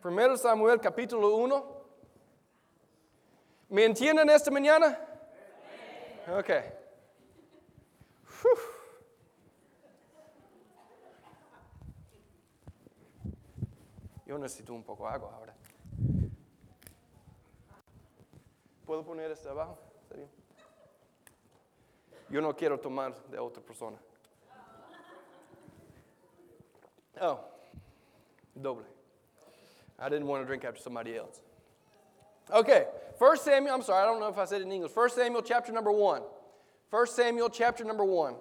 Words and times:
Primero 0.00 0.34
Samuel 0.36 0.80
capítulo 0.80 1.36
1. 1.36 1.80
¿Me 3.68 3.84
entienden 3.84 4.30
esta 4.30 4.50
mañana? 4.50 4.98
Ok. 6.38 6.50
Yo 14.24 14.38
necesito 14.38 14.72
un 14.72 14.82
poco 14.82 15.06
de 15.06 15.10
agua 15.10 15.34
ahora. 15.34 15.54
¿Puedo 18.86 19.04
poner 19.04 19.30
este 19.30 19.50
abajo? 19.50 19.78
¿Está 20.02 20.14
bien? 20.14 20.30
Yo 22.30 22.40
no 22.40 22.56
quiero 22.56 22.80
tomar 22.80 23.14
de 23.26 23.38
otra 23.38 23.62
persona. 23.62 23.98
Oh, 27.20 27.40
doble. 28.54 28.99
I 30.00 30.08
didn't 30.08 30.26
want 30.26 30.42
to 30.42 30.46
drink 30.46 30.64
after 30.64 30.80
somebody 30.80 31.16
else. 31.16 31.40
Okay, 32.52 32.86
First 33.18 33.44
Samuel, 33.44 33.74
I'm 33.74 33.82
sorry, 33.82 34.02
I 34.02 34.06
don't 34.06 34.18
know 34.18 34.28
if 34.28 34.38
I 34.38 34.46
said 34.46 34.62
it 34.62 34.64
in 34.64 34.72
English. 34.72 34.92
First 34.92 35.14
Samuel 35.14 35.42
chapter 35.42 35.72
number 35.72 35.92
1. 35.92 36.22
First 36.90 37.14
Samuel 37.14 37.50
chapter 37.50 37.84
number 37.84 38.04
1. 38.04 38.34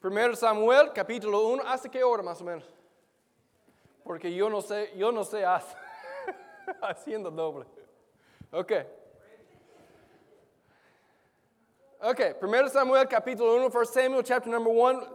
Primero 0.00 0.34
Samuel 0.34 0.90
capítulo 0.94 1.52
1. 1.52 1.60
Ah, 1.64 1.72
¿Hasta 1.72 1.88
qué 1.88 2.02
hora 2.02 2.22
más 2.22 2.40
o 2.40 2.44
menos? 2.44 2.64
Porque 4.04 4.34
yo 4.34 4.48
no 4.48 4.60
sé, 4.60 4.90
yo 4.96 5.10
no 5.10 5.22
sé 5.22 5.42
haciendo 6.82 7.30
doble. 7.34 7.64
Okay. 8.52 8.84
Okay, 12.04 12.32
Primero 12.38 12.68
Samuel 12.68 13.06
capítulo 13.06 13.56
1, 13.64 13.70
First 13.70 13.94
Samuel 13.94 14.22
chapter 14.22 14.50
number 14.50 14.70
1. 14.70 15.06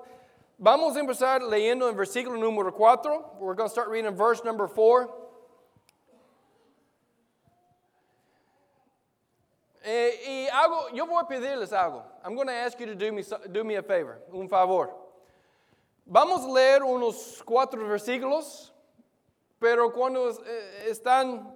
Vamos 0.60 0.96
a 0.96 1.00
empezar 1.00 1.42
leyendo 1.42 1.88
en 1.88 1.96
versículo 1.96 2.40
número 2.40 2.74
4. 2.74 3.38
We're 3.40 3.54
going 3.54 3.70
to 3.70 3.72
start 3.72 3.90
reading 3.90 4.16
verse 4.16 4.44
number 4.44 4.68
4. 4.68 5.27
Eh, 9.90 10.22
y 10.28 10.48
algo, 10.50 10.90
yo 10.94 11.06
voy 11.06 11.24
a 11.24 11.26
pedirles 11.26 11.72
algo. 11.72 12.04
I'm 12.22 12.36
going 12.36 12.48
to 12.48 12.54
ask 12.54 12.78
you 12.78 12.86
to 12.88 12.94
do 12.94 13.14
me, 13.14 13.24
do 13.54 13.64
me 13.64 13.76
a 13.76 13.82
favor, 13.82 14.18
un 14.34 14.50
favor. 14.50 14.94
Vamos 16.06 16.44
a 16.44 16.50
leer 16.50 16.84
unos 16.84 17.42
cuatro 17.46 17.88
versículos, 17.88 18.72
pero 19.62 19.90
cuando 19.92 20.30
eh, 20.30 20.90
están 20.90 21.54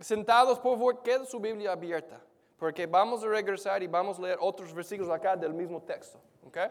sentados, 0.00 0.62
por 0.62 0.76
favor, 0.76 1.02
quede 1.02 1.26
su 1.26 1.40
Biblia 1.40 1.72
abierta, 1.72 2.20
porque 2.60 2.86
vamos 2.86 3.24
a 3.24 3.26
regresar 3.26 3.82
y 3.82 3.88
vamos 3.88 4.20
a 4.20 4.22
leer 4.22 4.38
otros 4.40 4.72
versículos 4.72 5.10
acá 5.10 5.36
del 5.36 5.52
mismo 5.52 5.82
texto. 5.84 6.20
Okay? 6.46 6.68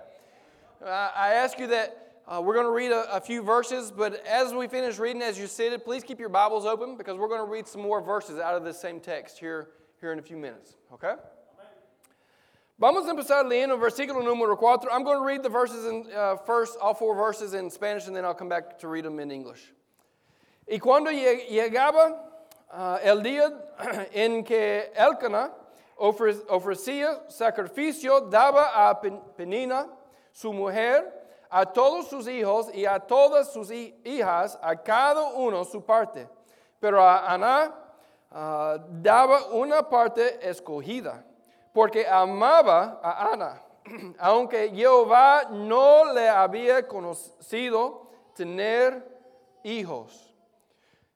Uh, 0.82 0.86
I 0.86 1.34
ask 1.34 1.60
you 1.60 1.68
that 1.68 2.22
uh, 2.30 2.42
we're 2.42 2.54
going 2.54 2.66
to 2.66 2.72
read 2.72 2.94
a, 2.94 3.14
a 3.14 3.20
few 3.20 3.42
verses, 3.42 3.92
but 3.92 4.26
as 4.26 4.54
we 4.54 4.70
finish 4.70 4.98
reading, 5.00 5.22
as 5.22 5.38
you 5.38 5.48
seated, 5.48 5.84
please 5.84 6.06
keep 6.06 6.18
your 6.18 6.30
Bibles 6.30 6.66
open 6.66 6.96
because 6.96 7.18
we're 7.18 7.28
going 7.28 7.46
to 7.46 7.52
read 7.52 7.68
some 7.68 7.82
more 7.82 8.00
verses 8.00 8.40
out 8.40 8.56
of 8.56 8.64
this 8.64 8.80
same 8.80 9.02
text 9.02 9.38
here, 9.38 9.68
here 10.00 10.14
in 10.14 10.20
a 10.20 10.22
few 10.22 10.38
minutes. 10.38 10.76
Okay? 10.94 11.14
Vamos 12.80 13.08
a 13.08 13.12
empezar 13.12 13.44
leyendo 13.44 13.72
el 13.72 13.80
versículo 13.80 14.23
número 14.23 14.58
4. 14.58 14.92
I'm 14.92 15.04
going 15.04 15.17
to 15.17 15.26
read 15.26 15.42
the 15.42 15.50
verses 15.50 15.86
in, 15.86 16.06
uh, 16.16 16.36
first, 16.36 16.78
all 16.80 16.94
four 16.94 17.16
verses 17.16 17.56
in 17.56 17.72
Spanish, 17.72 18.06
and 18.06 18.16
then 18.16 18.23
I'll 18.23 18.36
come 18.36 18.50
back 18.50 18.78
to 18.80 18.88
read 18.88 19.04
them 19.04 19.20
in 19.20 19.31
English. 19.31 19.73
Y 20.70 20.78
cuando 20.78 21.09
llegaba 21.09 22.20
ah, 22.72 23.00
el 23.02 23.22
día 23.22 23.52
en 24.14 24.44
que 24.44 24.92
Elcana 24.95 25.52
ofrecía 25.98 27.32
sacrificio, 27.32 28.30
daba 28.30 28.70
a 28.76 29.02
Penina, 29.36 29.88
su 30.32 30.54
mujer, 30.54 31.11
a 31.50 31.66
todos 31.66 32.09
sus 32.09 32.28
hijos 32.28 32.70
y 32.76 32.86
a 32.86 33.00
todas 33.00 33.52
sus 33.52 33.72
hijas, 33.72 34.59
a 34.61 34.76
cada 34.76 35.34
uno 35.34 35.64
su 35.64 35.84
parte. 35.84 36.28
Pero 36.80 37.02
a 37.02 37.34
Ana 37.34 37.73
ah, 38.31 38.78
daba 38.89 39.47
una 39.52 39.88
parte 39.89 40.39
escogida, 40.47 41.23
porque 41.73 42.08
amaba 42.08 43.00
a 43.03 43.31
Ana, 43.33 43.61
aunque 44.20 44.70
Jehová 44.70 45.48
no 45.49 46.14
le 46.14 46.27
había 46.27 46.87
conocido 46.87 48.08
tener 48.36 49.05
hijos. 49.64 50.33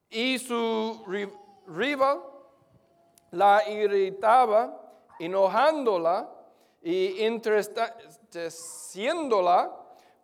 Y 0.09 0.37
su 0.39 1.03
ri- 1.07 1.31
rival 1.67 2.21
la 3.31 3.67
irritaba, 3.69 4.77
enojándola 5.19 6.29
y 6.81 7.23
entristeciéndola, 7.23 9.71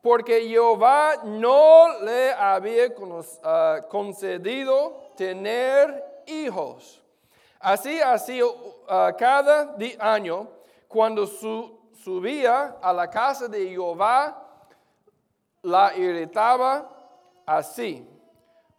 porque 0.02 0.48
Jehová 0.48 1.22
no 1.24 2.00
le 2.02 2.32
había 2.34 2.94
ah, 3.44 3.82
concedido 3.90 5.12
tener 5.16 6.04
hijos. 6.28 7.00
Así 7.60 8.00
hacía 8.00 8.44
ah, 8.88 9.12
cada 9.18 9.76
año, 10.00 10.48
cuando 10.88 11.26
su- 11.26 11.78
subía 12.04 12.76
a 12.82 12.94
la 12.94 13.08
casa 13.08 13.48
de 13.48 13.70
Jehová, 13.70 14.36
la 15.64 15.92
irritaba 15.96 16.88
así, 17.46 18.06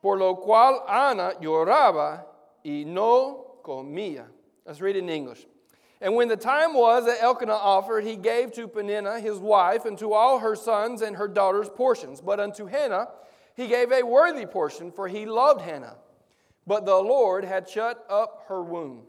por 0.01 0.17
lo 0.17 0.37
cual 0.37 0.83
Ana 0.87 1.35
lloraba 1.41 2.25
y 2.65 2.85
no 2.87 3.61
comía. 3.63 4.27
Let's 4.65 4.81
read 4.81 4.97
in 4.97 5.09
English. 5.09 5.47
And 6.01 6.15
when 6.15 6.29
the 6.29 6.37
time 6.37 6.75
was 6.75 7.07
that 7.07 7.21
Elkanah 7.21 7.53
offered, 7.53 8.05
he 8.05 8.17
gave 8.17 8.53
to 8.53 8.69
Peninnah 8.69 9.19
his 9.19 9.39
wife 9.39 9.85
and 9.85 9.99
to 9.99 10.13
all 10.13 10.39
her 10.39 10.55
sons 10.55 11.03
and 11.03 11.17
her 11.17 11.27
daughters 11.27 11.69
portions. 11.69 12.21
But 12.21 12.39
unto 12.39 12.67
Hannah 12.67 13.09
he 13.57 13.67
gave 13.67 13.91
a 13.91 14.05
worthy 14.05 14.47
portion, 14.47 14.93
for 14.93 15.09
he 15.09 15.27
loved 15.27 15.61
Hannah. 15.61 15.97
But 16.69 16.85
the 16.85 16.97
Lord 16.97 17.47
had 17.47 17.67
shut 17.67 18.05
up 18.11 18.45
her 18.49 18.63
womb. 18.63 19.05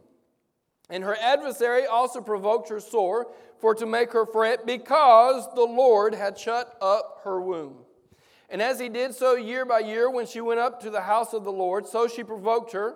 And 0.89 1.03
her 1.03 1.17
adversary 1.21 1.85
also 1.85 2.21
provoked 2.21 2.69
her 2.69 2.79
sore, 2.79 3.27
for 3.59 3.75
to 3.75 3.85
make 3.85 4.13
her 4.13 4.25
fret, 4.25 4.65
because 4.65 5.45
the 5.53 5.65
Lord 5.65 6.15
had 6.15 6.39
shut 6.39 6.77
up 6.81 7.19
her 7.25 7.41
womb. 7.41 7.75
And 8.49 8.61
as 8.61 8.79
he 8.79 8.87
did 8.87 9.13
so 9.13 9.35
year 9.35 9.65
by 9.65 9.79
year, 9.79 10.09
when 10.09 10.25
she 10.25 10.39
went 10.39 10.61
up 10.61 10.81
to 10.83 10.89
the 10.89 11.01
house 11.01 11.33
of 11.33 11.43
the 11.43 11.51
Lord, 11.51 11.85
so 11.85 12.07
she 12.07 12.23
provoked 12.23 12.71
her. 12.71 12.95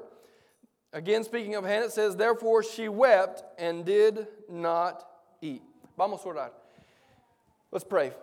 Again, 0.94 1.26
speaking 1.26 1.56
of 1.56 1.66
Hannah, 1.66 1.88
it 1.88 1.92
says, 1.92 2.16
Therefore 2.16 2.64
she 2.64 2.88
wept 2.88 3.44
and 3.60 3.84
did 3.84 4.28
not 4.50 5.06
eat. 5.42 5.62
Vamos 5.98 6.22
a 6.24 6.30
orar. 6.30 6.52
Let's 7.70 7.84
pray. 7.84 8.14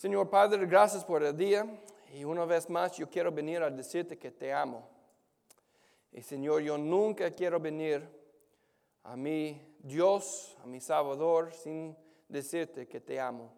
Señor 0.00 0.30
Padre, 0.30 0.66
gracias 0.66 1.02
por 1.02 1.22
el 1.22 1.32
día. 1.32 1.66
Y 2.14 2.24
una 2.24 2.44
vez 2.44 2.66
más 2.66 2.98
yo 2.98 3.06
quiero 3.06 3.30
venir 3.30 3.62
a 3.62 3.70
decirte 3.70 4.20
que 4.20 4.30
te 4.30 4.52
amo. 4.52 4.84
Y 6.14 6.22
Señor, 6.22 6.62
yo 6.62 6.78
nunca 6.78 7.30
quiero 7.32 7.58
venir 7.58 8.08
a 9.02 9.16
mi 9.16 9.76
Dios, 9.80 10.56
a 10.62 10.66
mi 10.66 10.80
Salvador, 10.80 11.52
sin 11.52 11.96
decirte 12.28 12.86
que 12.86 13.00
te 13.00 13.18
amo. 13.20 13.52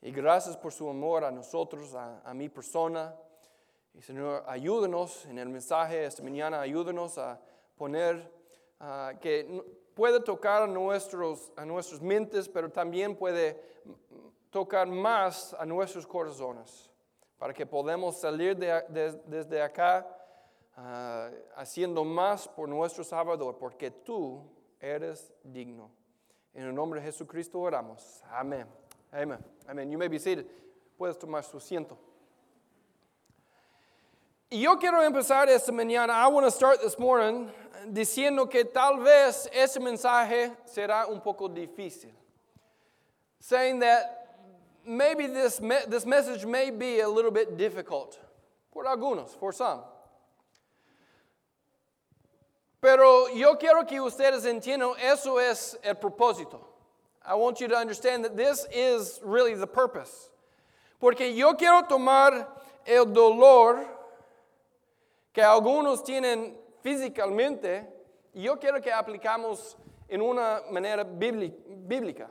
Y 0.00 0.12
gracias 0.12 0.56
por 0.56 0.72
su 0.72 0.88
amor 0.88 1.24
a 1.24 1.30
nosotros, 1.32 1.92
a, 1.94 2.20
a 2.24 2.32
mi 2.34 2.48
persona. 2.48 3.14
Y 3.92 4.00
Señor, 4.00 4.44
ayúdanos 4.46 5.26
en 5.26 5.38
el 5.38 5.48
mensaje 5.48 6.04
esta 6.04 6.22
mañana, 6.22 6.60
ayúdanos 6.60 7.18
a 7.18 7.40
poner 7.76 8.30
ah, 8.78 9.14
que 9.20 9.60
puede 9.94 10.20
tocar 10.20 10.62
a, 10.62 10.66
nuestros, 10.68 11.52
a 11.56 11.64
nuestras 11.64 12.00
mentes, 12.00 12.48
pero 12.48 12.70
también 12.70 13.16
puede 13.16 13.60
tocar 14.50 14.86
más 14.86 15.52
a 15.54 15.66
nuestros 15.66 16.06
corazones, 16.06 16.90
para 17.38 17.52
que 17.52 17.66
podamos 17.66 18.18
salir 18.18 18.56
de- 18.56 19.20
desde 19.26 19.60
acá 19.60 20.06
ah, 20.76 21.30
haciendo 21.56 22.04
más 22.04 22.48
por 22.48 22.68
nuestro 22.68 23.04
Salvador, 23.04 23.58
porque 23.58 23.90
tú 23.90 24.42
eres 24.80 25.32
digno. 25.42 25.90
En 26.54 26.64
el 26.64 26.74
nombre 26.74 27.00
de 27.00 27.06
Jesucristo 27.06 27.60
oramos. 27.60 28.22
Amén. 28.30 28.66
Amén. 29.12 29.38
Amén. 29.66 29.90
You 29.90 29.98
may 29.98 30.08
be 30.08 30.18
seated. 30.18 30.46
Puedes 30.96 31.18
tomar 31.18 31.42
su 31.44 31.58
asiento. 31.58 31.98
Y 34.48 34.60
yo 34.60 34.78
quiero 34.78 35.02
empezar 35.02 35.48
esta 35.48 35.72
mañana, 35.72 36.10
I 36.10 36.28
want 36.28 36.46
to 36.46 36.52
start 36.52 36.80
this 36.80 36.98
morning 36.98 37.50
diciendo 37.92 38.48
que 38.48 38.64
tal 38.64 39.00
vez 39.00 39.48
ese 39.52 39.80
mensaje 39.80 40.56
será 40.66 41.08
un 41.08 41.20
poco 41.20 41.48
difícil. 41.48 42.12
Saying 43.40 43.80
that 43.80 44.38
maybe 44.86 45.26
this, 45.26 45.60
this 45.88 46.06
message 46.06 46.46
may 46.46 46.70
be 46.70 47.00
a 47.00 47.08
little 47.08 47.32
bit 47.32 47.56
difficult. 47.56 48.18
Por 48.72 48.84
algunos, 48.84 49.30
for 49.36 49.52
some. 49.52 49.80
Pero 52.80 53.28
yo 53.30 53.56
quiero 53.58 53.84
que 53.86 54.00
ustedes 54.00 54.44
entiendan, 54.44 54.90
eso 55.02 55.40
es 55.40 55.78
el 55.82 55.94
propósito. 55.96 56.60
I 57.24 57.34
want 57.34 57.60
you 57.60 57.68
to 57.68 57.76
understand 57.76 58.24
that 58.24 58.36
this 58.36 58.66
is 58.70 59.20
really 59.24 59.54
the 59.54 59.66
purpose. 59.66 60.30
Porque 61.00 61.34
yo 61.34 61.54
quiero 61.54 61.82
tomar 61.88 62.46
el 62.86 63.06
dolor 63.06 63.84
que 65.32 65.42
algunos 65.42 66.02
tienen 66.04 66.54
físicamente 66.82 67.84
y 68.34 68.42
yo 68.42 68.56
quiero 68.56 68.80
que 68.80 68.92
aplicamos 68.92 69.76
en 70.08 70.20
una 70.20 70.62
manera 70.70 71.04
bíbli- 71.04 71.52
bíblica. 71.86 72.28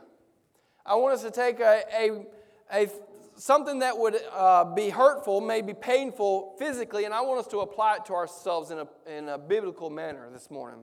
I 0.86 0.94
want 0.94 1.14
us 1.14 1.22
to 1.22 1.30
take 1.30 1.60
a, 1.60 1.82
a, 1.92 2.26
a 2.70 2.88
something 3.36 3.80
that 3.80 3.96
would 3.96 4.16
uh, 4.32 4.64
be 4.64 4.88
hurtful, 4.90 5.40
maybe 5.40 5.74
painful 5.74 6.54
physically, 6.58 7.04
and 7.04 7.14
I 7.14 7.20
want 7.20 7.40
us 7.40 7.46
to 7.48 7.60
apply 7.60 7.96
it 7.96 8.06
to 8.06 8.14
ourselves 8.14 8.70
in 8.70 8.78
a, 8.78 8.88
in 9.06 9.28
a 9.28 9.38
biblical 9.38 9.90
manner 9.90 10.28
this 10.32 10.50
morning. 10.50 10.80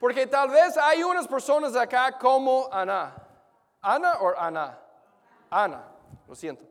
Porque 0.00 0.30
tal 0.30 0.48
vez 0.48 0.76
hay 0.76 1.02
unas 1.02 1.26
personas 1.26 1.74
acá 1.74 2.18
como 2.20 2.68
Ana. 2.70 3.12
Ana 3.82 4.14
or 4.20 4.38
Ana? 4.38 4.76
Ana, 5.50 5.82
lo 6.28 6.34
siento. 6.34 6.64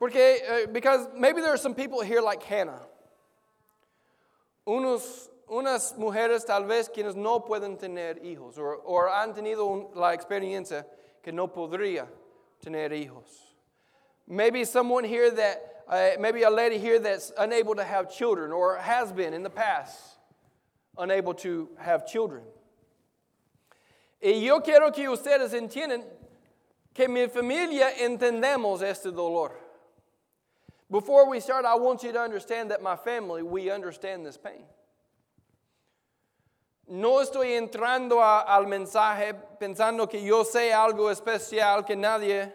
Porque, 0.00 0.40
uh, 0.50 0.66
because 0.72 1.08
maybe 1.16 1.40
there 1.40 1.52
are 1.52 1.58
some 1.58 1.74
people 1.74 2.00
here 2.00 2.20
like 2.20 2.42
Hannah. 2.42 2.80
Unos, 4.66 5.28
unas 5.48 5.96
mujeres 5.96 6.44
tal 6.44 6.64
vez 6.64 6.88
quienes 6.88 7.14
no 7.14 7.40
pueden 7.40 7.78
tener 7.78 8.16
hijos 8.24 8.58
o, 8.58 8.82
o 8.84 9.08
han 9.08 9.32
tenido 9.32 9.66
un, 9.66 9.88
la 9.94 10.12
experiencia 10.12 10.84
que 11.22 11.32
no 11.32 11.46
podría 11.46 12.08
tener 12.62 12.88
hijos. 12.90 13.54
Maybe 14.26 14.64
someone 14.64 15.04
here 15.04 15.30
that, 15.30 15.84
uh, 15.88 16.10
maybe 16.18 16.42
a 16.42 16.50
lady 16.50 16.78
here 16.78 16.98
that's 16.98 17.32
unable 17.38 17.74
to 17.76 17.84
have 17.84 18.10
children 18.10 18.52
or 18.52 18.76
has 18.76 19.12
been 19.12 19.32
in 19.32 19.42
the 19.42 19.50
past 19.50 20.16
unable 20.98 21.34
to 21.34 21.68
have 21.78 22.06
children. 22.06 22.42
Y 24.22 24.30
yo 24.30 24.60
quiero 24.60 24.90
que 24.90 25.08
ustedes 25.08 25.52
entiendan 25.52 26.02
que 26.94 27.08
mi 27.08 27.26
familia 27.26 27.90
entendemos 28.00 28.82
este 28.82 29.14
dolor. 29.14 29.52
Before 30.90 31.28
we 31.28 31.40
start, 31.40 31.64
I 31.64 31.74
want 31.74 32.02
you 32.02 32.12
to 32.12 32.20
understand 32.20 32.70
that 32.70 32.82
my 32.82 32.96
family, 32.96 33.42
we 33.42 33.70
understand 33.70 34.24
this 34.24 34.36
pain. 34.36 34.64
No 36.88 37.20
estoy 37.20 37.54
entrando 37.54 38.22
a, 38.22 38.42
al 38.42 38.66
mensaje 38.66 39.34
pensando 39.58 40.08
que 40.08 40.22
yo 40.22 40.44
sé 40.44 40.72
algo 40.72 41.10
especial 41.10 41.84
que 41.84 41.96
nadie 41.96 42.52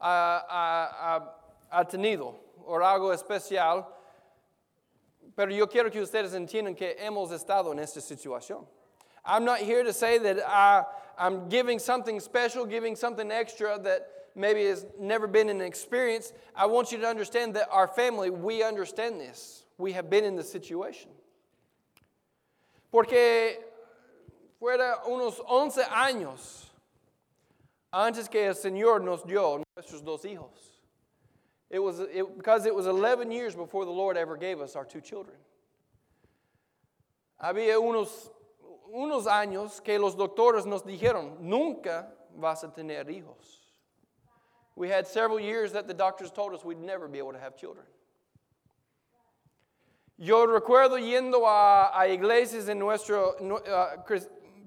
ha, 0.00 0.46
ha, 0.48 1.34
ha 1.70 1.84
tenido 1.84 2.34
o 2.66 2.78
algo 2.78 3.12
especial, 3.12 3.86
pero 5.36 5.50
yo 5.50 5.66
quiero 5.66 5.90
que 5.90 6.00
ustedes 6.00 6.32
entiendan 6.32 6.74
que 6.74 6.96
hemos 6.98 7.30
estado 7.30 7.72
en 7.72 7.78
esta 7.78 8.00
situación. 8.00 8.66
I'm 9.24 9.44
not 9.44 9.58
here 9.58 9.82
to 9.82 9.92
say 9.92 10.18
that 10.18 10.38
I, 10.46 10.84
I'm 11.18 11.48
giving 11.48 11.78
something 11.78 12.20
special, 12.20 12.66
giving 12.66 12.96
something 12.96 13.30
extra 13.30 13.78
that 13.78 14.06
maybe 14.34 14.66
has 14.66 14.86
never 14.98 15.26
been 15.26 15.48
an 15.48 15.60
experience. 15.60 16.32
I 16.54 16.66
want 16.66 16.92
you 16.92 16.98
to 16.98 17.06
understand 17.06 17.54
that 17.54 17.68
our 17.70 17.88
family, 17.88 18.30
we 18.30 18.62
understand 18.62 19.20
this. 19.20 19.64
We 19.78 19.92
have 19.92 20.10
been 20.10 20.24
in 20.24 20.36
the 20.36 20.44
situation. 20.44 21.10
Porque 22.92 23.58
fuera 24.64 24.98
unos 25.06 25.42
11 25.46 25.82
años 25.90 26.72
antes 27.92 28.30
que 28.30 28.46
el 28.46 28.54
Señor 28.54 29.02
nos 29.02 29.22
dio 29.26 29.62
nuestros 29.76 30.02
dos 30.02 30.24
hijos. 30.24 30.80
It 31.68 31.80
was 31.80 32.00
it, 32.00 32.24
because 32.38 32.64
it 32.64 32.74
was 32.74 32.86
11 32.86 33.30
years 33.30 33.54
before 33.54 33.84
the 33.84 33.90
Lord 33.90 34.16
ever 34.16 34.38
gave 34.38 34.62
us 34.62 34.74
our 34.74 34.86
two 34.86 35.02
children. 35.02 35.36
Había 37.38 37.78
unos, 37.78 38.30
unos 38.90 39.26
años 39.26 39.84
que 39.84 39.98
los 39.98 40.14
doctores 40.14 40.64
nos 40.64 40.82
dijeron, 40.82 41.40
nunca 41.40 42.06
vas 42.34 42.64
a 42.64 42.68
tener 42.68 43.04
hijos. 43.04 43.74
We 44.76 44.88
had 44.88 45.06
several 45.06 45.38
years 45.38 45.72
that 45.72 45.86
the 45.86 45.94
doctors 45.94 46.30
told 46.30 46.54
us 46.54 46.64
we'd 46.64 46.80
never 46.80 47.06
be 47.06 47.18
able 47.18 47.32
to 47.32 47.38
have 47.38 47.54
children. 47.54 47.84
Yo 50.16 50.46
recuerdo 50.46 50.96
yendo 50.96 51.44
a, 51.44 51.90
a 51.92 52.08
iglesias 52.08 52.68
en 52.68 52.78
nuestro, 52.78 53.34
uh, 53.40 53.96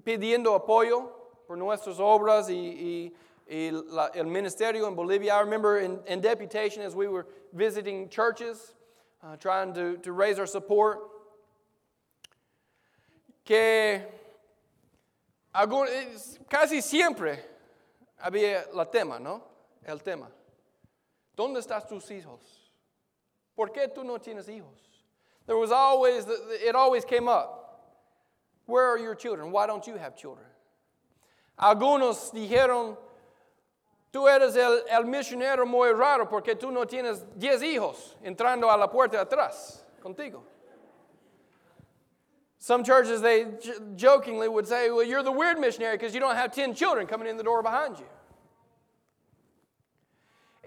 pidiendo 0.08 0.54
apoyo 0.54 1.10
por 1.46 1.58
nuestras 1.58 2.00
obras 2.00 2.48
y, 2.48 2.54
y, 2.56 3.12
y 3.46 3.70
la, 3.70 4.10
el 4.14 4.24
ministerio 4.24 4.86
en 4.86 4.94
Bolivia. 4.94 5.34
I 5.34 5.40
remember 5.40 5.78
in, 5.78 5.98
in, 6.06 6.22
deputation 6.22 6.82
as 6.82 6.94
we 6.96 7.08
were 7.08 7.26
visiting 7.52 8.08
churches, 8.08 8.74
uh, 9.22 9.36
trying 9.36 9.74
to, 9.74 9.98
to 9.98 10.12
raise 10.12 10.38
our 10.38 10.46
support, 10.46 11.00
que 13.44 14.00
casi 16.48 16.80
siempre 16.80 17.38
había 18.24 18.64
la 18.72 18.86
tema, 18.86 19.18
¿no? 19.20 19.42
El 19.86 19.98
tema. 19.98 20.28
¿Dónde 21.36 21.58
están 21.58 21.86
tus 21.86 22.10
hijos? 22.10 22.40
¿Por 23.54 23.68
qué 23.68 23.88
tú 23.94 24.04
no 24.04 24.16
tienes 24.16 24.48
hijos? 24.48 24.72
There 25.46 25.58
was 25.58 25.70
always, 25.70 26.24
it 26.64 26.74
always 26.74 27.04
came 27.04 27.28
up. 27.28 27.58
Where 28.68 28.84
are 28.84 28.98
your 28.98 29.14
children? 29.14 29.50
Why 29.50 29.66
don't 29.66 29.86
you 29.86 29.96
have 29.96 30.14
children? 30.14 30.44
Algunos 31.58 32.30
dijeron, 32.34 32.98
tú 34.12 34.28
eres 34.28 34.54
el, 34.56 34.82
el 34.90 35.04
misionero 35.04 35.66
muy 35.66 35.90
raro 35.92 36.26
porque 36.26 36.54
tú 36.54 36.70
no 36.70 36.84
tienes 36.84 37.24
10 37.38 37.62
hijos 37.62 38.14
entrando 38.22 38.70
a 38.70 38.76
la 38.76 38.88
puerta 38.88 39.24
atrás 39.24 39.78
contigo. 40.04 40.42
Some 42.58 42.84
churches, 42.84 43.22
they 43.22 43.46
jokingly 43.96 44.48
would 44.48 44.68
say, 44.68 44.90
Well, 44.90 45.04
you're 45.04 45.22
the 45.22 45.32
weird 45.32 45.58
missionary 45.58 45.96
because 45.96 46.12
you 46.12 46.20
don't 46.20 46.36
have 46.36 46.52
10 46.52 46.74
children 46.74 47.06
coming 47.06 47.26
in 47.26 47.38
the 47.38 47.42
door 47.42 47.62
behind 47.62 47.98
you. 47.98 48.06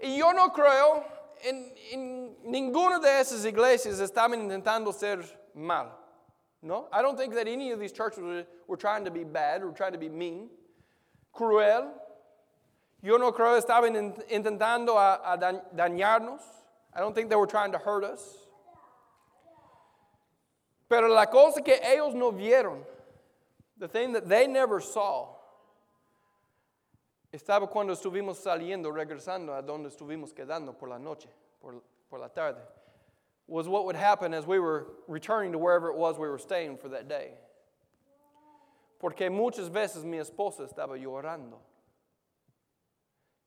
Y 0.02 0.16
yo 0.16 0.32
no 0.32 0.48
creo 0.48 1.04
en, 1.44 1.70
en 1.92 2.34
ninguna 2.48 3.00
de 3.00 3.20
esas 3.20 3.44
iglesias 3.44 4.00
estaban 4.00 4.40
intentando 4.50 4.92
ser 4.92 5.22
mal. 5.54 6.01
No, 6.62 6.86
I 6.92 7.02
don't 7.02 7.18
think 7.18 7.34
that 7.34 7.48
any 7.48 7.72
of 7.72 7.80
these 7.80 7.90
churches 7.90 8.20
were, 8.20 8.44
were 8.68 8.76
trying 8.76 9.04
to 9.04 9.10
be 9.10 9.24
bad 9.24 9.62
or 9.62 9.72
trying 9.72 9.92
to 9.92 9.98
be 9.98 10.08
mean, 10.08 10.48
cruel. 11.32 11.92
Yo 13.02 13.16
no 13.16 13.32
creo 13.32 13.54
que 13.54 13.66
estaban 13.66 14.14
intentando 14.30 14.96
a, 14.96 15.32
a 15.32 15.38
dañarnos. 15.74 16.40
I 16.94 17.00
don't 17.00 17.14
think 17.14 17.30
they 17.30 17.36
were 17.36 17.48
trying 17.48 17.72
to 17.72 17.78
hurt 17.78 18.04
us. 18.04 18.38
Pero 20.88 21.08
la 21.08 21.26
cosa 21.26 21.62
que 21.62 21.80
ellos 21.82 22.14
no 22.14 22.30
vieron, 22.30 22.84
the 23.78 23.88
thing 23.88 24.12
that 24.12 24.28
they 24.28 24.46
never 24.46 24.80
saw, 24.80 25.34
estaba 27.32 27.68
cuando 27.68 27.92
estuvimos 27.92 28.36
saliendo, 28.36 28.92
regresando 28.92 29.58
a 29.58 29.62
donde 29.62 29.88
estuvimos 29.88 30.32
quedando 30.32 30.78
por 30.78 30.88
la 30.90 30.98
noche, 30.98 31.28
por, 31.60 31.82
por 32.08 32.20
la 32.20 32.28
tarde 32.28 32.60
was 33.52 33.68
what 33.68 33.84
would 33.84 33.96
happen 33.96 34.32
as 34.32 34.46
we 34.46 34.58
were 34.58 34.86
returning 35.06 35.52
to 35.52 35.58
wherever 35.58 35.88
it 35.88 35.96
was 35.96 36.18
we 36.18 36.26
were 36.26 36.38
staying 36.38 36.78
for 36.78 36.88
that 36.88 37.06
day. 37.06 37.32
Porque 38.98 39.30
muchas 39.30 39.68
veces 39.68 40.04
mi 40.04 40.16
esposa 40.16 40.60
estaba 40.60 40.98
llorando. 40.98 41.58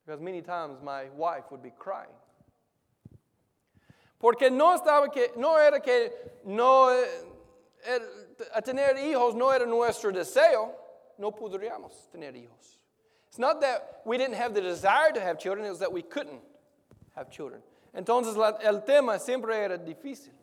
Because 0.06 0.22
many 0.22 0.44
times 0.44 0.78
my 0.84 1.06
wife 1.16 1.46
would 1.50 1.64
be 1.64 1.72
crying. 1.72 2.14
Porque 4.20 4.52
no 4.52 4.78
estaba 4.78 5.12
que, 5.12 5.30
no 5.38 5.58
era 5.58 5.80
que 5.80 6.12
no, 6.46 6.90
a 8.54 8.62
tener 8.62 8.96
hijos 8.98 9.34
no 9.34 9.50
era 9.50 9.66
nuestro 9.66 10.12
deseo, 10.12 10.70
no 11.18 11.32
podríamos 11.32 11.94
tener 12.14 12.32
hijos. 12.34 12.78
It's 13.28 13.40
not 13.40 13.60
that 13.62 14.02
we 14.06 14.20
didn't 14.20 14.36
have 14.36 14.54
the 14.54 14.62
desire 14.62 15.12
to 15.12 15.20
have 15.20 15.40
children, 15.40 15.66
it 15.66 15.70
was 15.70 15.80
that 15.80 15.92
we 15.92 16.04
couldn't 16.04 16.42
have 17.16 17.32
children. 17.32 17.64
Entonces 17.96 18.36
la, 18.36 18.58
el 18.62 18.84
tema 18.84 19.18
siempre 19.20 19.58
era 19.58 19.78
difícil. 19.78 20.34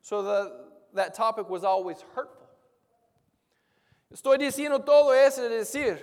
So 0.00 0.22
the, 0.22 0.52
that 0.94 1.14
topic 1.14 1.48
was 1.48 1.64
always 1.64 2.02
hurtful. 2.14 2.48
Estoy 4.12 4.36
diciendo 4.38 4.84
todo 4.84 5.12
eso 5.12 5.48
de 5.48 5.58
decir 5.60 5.98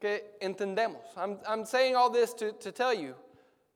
que 0.00 0.36
entendemos. 0.40 1.02
I'm, 1.16 1.38
I'm 1.46 1.64
saying 1.64 1.94
all 1.94 2.10
this 2.10 2.34
to, 2.34 2.52
to 2.52 2.72
tell 2.72 2.92
you 2.92 3.14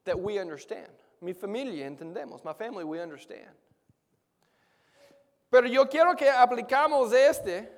that 0.05 0.19
we 0.19 0.39
understand. 0.39 0.89
Mi 1.23 1.33
familia 1.33 1.89
entendemos. 1.89 2.45
My 2.45 2.53
family, 2.53 2.85
we 2.85 3.01
understand. 3.01 3.55
Pero 5.51 5.69
yo 5.69 5.87
quiero 5.87 6.15
que 6.17 6.27
aplicamos 6.27 7.13
este 7.13 7.69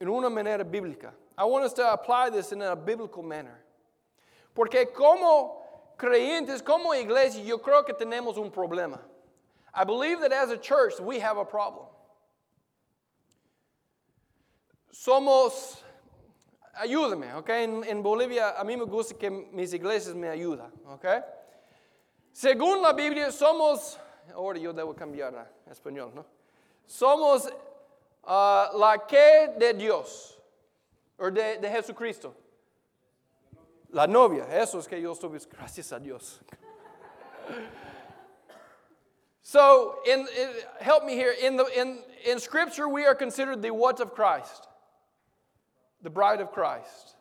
en 0.00 0.08
una 0.08 0.30
manera 0.30 0.64
bíblica. 0.64 1.12
I 1.36 1.44
want 1.44 1.64
us 1.64 1.74
to 1.74 1.92
apply 1.92 2.30
this 2.30 2.52
in 2.52 2.62
a 2.62 2.74
biblical 2.74 3.22
manner. 3.22 3.60
Porque 4.56 4.86
como 4.92 5.67
creyentes, 5.98 6.62
como 6.62 6.94
iglesia, 6.94 7.42
yo 7.42 7.58
creo 7.58 7.84
que 7.84 7.92
tenemos 7.92 8.38
un 8.38 8.50
problema. 8.50 9.00
I 9.74 9.84
believe 9.84 10.20
that 10.20 10.32
as 10.32 10.50
a 10.50 10.56
church, 10.56 10.98
we 11.00 11.18
have 11.18 11.36
a 11.36 11.44
problem. 11.44 11.86
Somos, 14.92 15.82
ayúdame, 16.80 17.34
ok? 17.36 17.50
En, 17.50 18.02
Bolivia, 18.02 18.54
a 18.58 18.64
mí 18.64 18.76
me 18.76 18.86
gusta 18.86 19.14
que 19.14 19.28
mis 19.30 19.72
iglesias 19.72 20.14
me 20.14 20.28
ayudan, 20.28 20.72
ok? 20.88 21.24
Según 22.32 22.80
la 22.80 22.92
Biblia, 22.92 23.30
somos, 23.30 23.98
ahora 24.34 24.58
yo 24.58 24.72
debo 24.72 24.94
cambiar 24.94 25.34
a 25.34 25.70
español, 25.70 26.12
¿no? 26.14 26.24
Somos 26.86 27.46
uh, 28.24 28.78
la 28.78 29.04
que 29.06 29.54
de 29.58 29.74
Dios, 29.74 30.38
o 31.18 31.30
de, 31.30 31.58
de 31.58 31.68
Jesucristo. 31.68 32.34
La 33.90 34.06
novia, 34.06 34.44
eso 34.50 34.78
es 34.78 34.86
que 34.86 35.00
yo 35.00 35.12
estuve, 35.12 35.38
gracias 35.50 35.92
a 35.92 35.98
Dios. 35.98 36.40
so, 39.42 39.96
in, 40.06 40.20
in, 40.20 40.48
help 40.80 41.04
me 41.04 41.14
here. 41.14 41.32
In, 41.42 41.56
the, 41.56 41.64
in, 41.74 42.00
in 42.26 42.38
Scripture, 42.38 42.86
we 42.88 43.06
are 43.06 43.14
considered 43.14 43.62
the 43.62 43.70
what 43.70 44.00
of 44.00 44.14
Christ? 44.14 44.68
The 46.02 46.10
bride 46.10 46.40
of 46.40 46.52
Christ. 46.52 47.16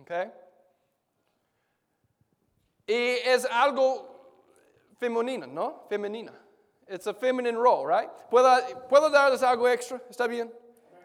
Okay? 0.00 0.26
Y 2.88 3.18
es 3.24 3.46
algo 3.46 4.04
femenina, 5.00 5.46
¿no? 5.46 5.82
Femenina. 5.88 6.32
It's 6.88 7.06
a 7.06 7.14
feminine 7.14 7.56
role, 7.56 7.86
right? 7.86 8.08
¿Puedo, 8.30 8.88
¿Puedo 8.88 9.10
darles 9.10 9.42
algo 9.42 9.72
extra? 9.72 10.00
¿Está 10.10 10.28
bien? 10.28 10.50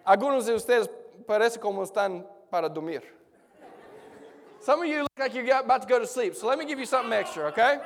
Algunos 0.05 0.47
de 0.47 0.53
ustedes 0.53 0.89
parece 1.27 1.59
como 1.59 1.83
están 1.83 2.25
para 2.49 2.67
dormir. 2.67 3.03
Some 4.67 4.81
of 4.81 4.89
you 4.89 5.03
look 5.03 5.17
like 5.17 5.33
you're 5.33 5.57
about 5.57 5.83
to 5.83 5.87
go 5.87 5.97
to 5.97 6.05
sleep, 6.05 6.35
so 6.35 6.45
let 6.45 6.59
me 6.59 6.65
give 6.65 6.77
you 6.77 6.85
something 6.85 7.13
extra, 7.13 7.45
okay? 7.45 7.77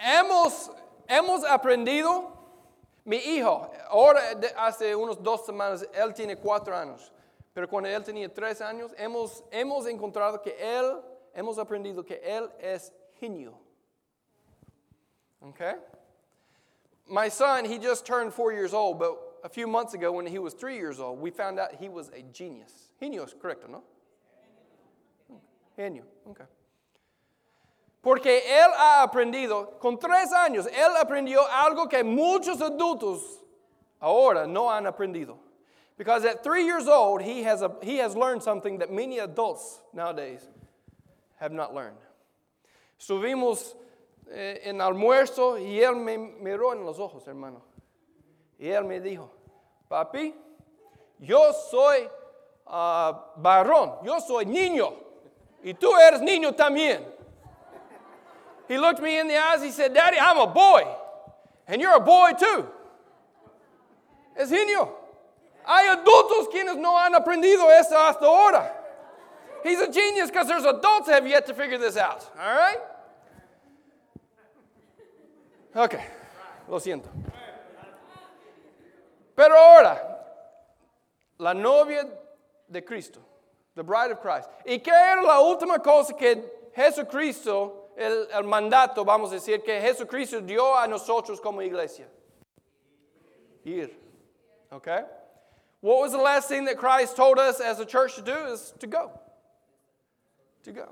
Hemos, 0.00 0.70
hemos 1.06 1.44
aprendido, 1.44 2.32
mi 3.04 3.18
hijo, 3.18 3.70
ahora 3.92 4.34
hace 4.56 4.94
unos 4.94 5.22
dos 5.22 5.46
semanas, 5.46 5.84
él 5.94 6.14
tiene 6.14 6.36
cuatro 6.36 6.72
años, 6.74 7.10
pero 7.54 7.66
cuando 7.66 7.90
él 7.90 8.02
tenía 8.02 8.34
tres 8.34 8.62
años, 8.62 8.94
hemos, 8.98 9.42
hemos 9.52 9.84
encontrado 9.84 10.42
que 10.42 10.54
él, 10.58 11.02
hemos 11.36 11.58
aprendido 11.58 12.02
que 12.02 12.18
él 12.26 12.48
es 12.58 12.90
genio. 13.20 13.58
Okay? 15.48 15.74
My 17.06 17.28
son, 17.28 17.66
he 17.66 17.76
just 17.76 18.06
turned 18.06 18.32
four 18.32 18.54
years 18.54 18.72
old, 18.72 18.98
but 18.98 19.18
a 19.44 19.50
few 19.50 19.66
months 19.66 19.92
ago 19.92 20.12
when 20.12 20.26
he 20.26 20.38
was 20.38 20.54
three 20.54 20.76
years 20.76 20.98
old, 20.98 21.20
we 21.20 21.30
found 21.30 21.58
out 21.58 21.74
he 21.78 21.90
was 21.90 22.10
a 22.16 22.24
genius. 22.32 22.72
Genio 22.98 23.26
correcto, 23.26 23.68
¿no? 23.68 23.82
Genio. 25.78 26.04
Porque 28.02 28.38
él 28.38 28.70
ha 28.76 29.02
aprendido, 29.02 29.78
con 29.78 29.96
tres 29.96 30.32
años, 30.32 30.66
él 30.66 30.96
aprendió 30.96 31.40
algo 31.46 31.88
que 31.88 32.02
muchos 32.02 32.60
adultos 32.60 33.44
ahora 34.00 34.44
no 34.44 34.68
han 34.68 34.86
aprendido. 34.86 35.38
Because 35.96 36.24
at 36.24 36.42
three 36.42 36.64
years 36.64 36.88
old, 36.88 37.22
he 37.22 37.44
has, 37.44 37.62
he 37.80 37.98
has 37.98 38.16
learned 38.16 38.42
something 38.42 38.78
that 38.78 38.90
many 38.90 39.20
adults 39.20 39.80
nowadays 39.92 40.48
have 41.36 41.52
not 41.52 41.72
learned. 41.72 41.98
Estuvimos 42.98 43.74
eh, 44.32 44.58
en 44.64 44.80
almuerzo 44.80 45.58
y 45.60 45.80
él 45.80 45.96
me 45.96 46.16
miró 46.16 46.72
en 46.72 46.84
los 46.84 46.98
ojos, 46.98 47.24
hermano. 47.28 47.62
Y 48.58 48.66
él 48.66 48.84
me 48.84 48.98
dijo, 48.98 49.30
papi, 49.88 50.34
yo 51.20 51.52
soy 51.70 52.08
ah, 52.66 53.32
varón, 53.36 54.04
yo 54.04 54.18
soy 54.18 54.44
niño. 54.44 55.07
Y 55.62 55.74
tú 55.74 55.92
eres 55.96 56.20
niño 56.20 56.54
también. 56.54 57.04
He 58.68 58.78
looked 58.78 59.02
me 59.02 59.18
in 59.18 59.28
the 59.28 59.36
eyes, 59.36 59.62
he 59.62 59.70
said, 59.70 59.94
Daddy, 59.94 60.18
I'm 60.20 60.38
a 60.38 60.46
boy. 60.46 60.86
And 61.66 61.80
you're 61.80 61.96
a 61.96 62.00
boy 62.00 62.32
too. 62.38 62.66
Es 64.36 64.50
niño. 64.50 64.90
Hay 65.66 65.86
adultos 65.88 66.48
quienes 66.50 66.76
no 66.76 66.96
han 66.96 67.14
aprendido 67.14 67.68
esto 67.70 67.96
hasta 67.96 68.24
ahora. 68.24 68.72
He's 69.62 69.80
a 69.80 69.90
genius 69.92 70.30
because 70.30 70.46
there's 70.46 70.64
adults 70.64 71.06
that 71.06 71.14
have 71.14 71.26
yet 71.26 71.46
to 71.46 71.54
figure 71.54 71.78
this 71.78 71.96
out. 71.96 72.24
All 72.38 72.56
right? 72.56 72.78
Okay. 75.74 76.04
Lo 76.68 76.78
siento. 76.78 77.08
Pero 79.36 79.54
ahora, 79.56 80.00
la 81.38 81.52
novia 81.52 82.04
de 82.70 82.82
Cristo, 82.82 83.20
the 83.78 83.84
bride 83.84 84.10
of 84.10 84.20
Christ. 84.20 84.48
¿Y 84.66 84.78
qué 84.78 84.92
era 84.92 85.22
la 85.22 85.40
última 85.40 85.82
cosa 85.82 86.12
que 86.12 86.42
Jesucristo, 86.76 87.72
el, 87.96 88.26
el 88.34 88.42
mandato, 88.44 89.04
vamos 89.04 89.30
a 89.32 89.36
decir, 89.36 89.64
que 89.64 89.80
Jesucristo 89.80 90.40
dio 90.40 90.74
a 90.74 90.86
nosotros 90.86 91.40
como 91.40 91.60
iglesia? 91.62 92.06
Ir. 93.64 93.90
Okay? 94.72 95.02
What 95.80 95.98
was 96.00 96.12
the 96.12 96.18
last 96.18 96.48
thing 96.48 96.64
that 96.66 96.76
Christ 96.76 97.16
told 97.16 97.38
us 97.38 97.60
as 97.60 97.78
a 97.80 97.86
church 97.86 98.16
to 98.16 98.22
do? 98.22 98.34
Is 98.52 98.74
to 98.80 98.86
go. 98.86 99.10
To 100.64 100.72
go. 100.72 100.88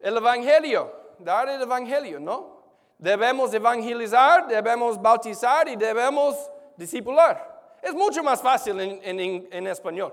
El 0.00 0.14
Evangelio, 0.18 0.90
dar 1.22 1.46
el 1.48 1.64
Evangelio, 1.64 2.18
¿no? 2.20 2.54
Debemos 3.00 3.54
evangelizar, 3.54 4.48
debemos 4.48 5.00
bautizar 5.00 5.66
y 5.68 5.76
debemos 5.76 6.34
discipular. 6.76 7.38
Es 7.80 7.94
mucho 7.94 8.22
más 8.24 8.40
fácil 8.42 8.80
en, 8.80 9.00
en- 9.20 9.48
en 9.52 9.66
español. 9.68 10.12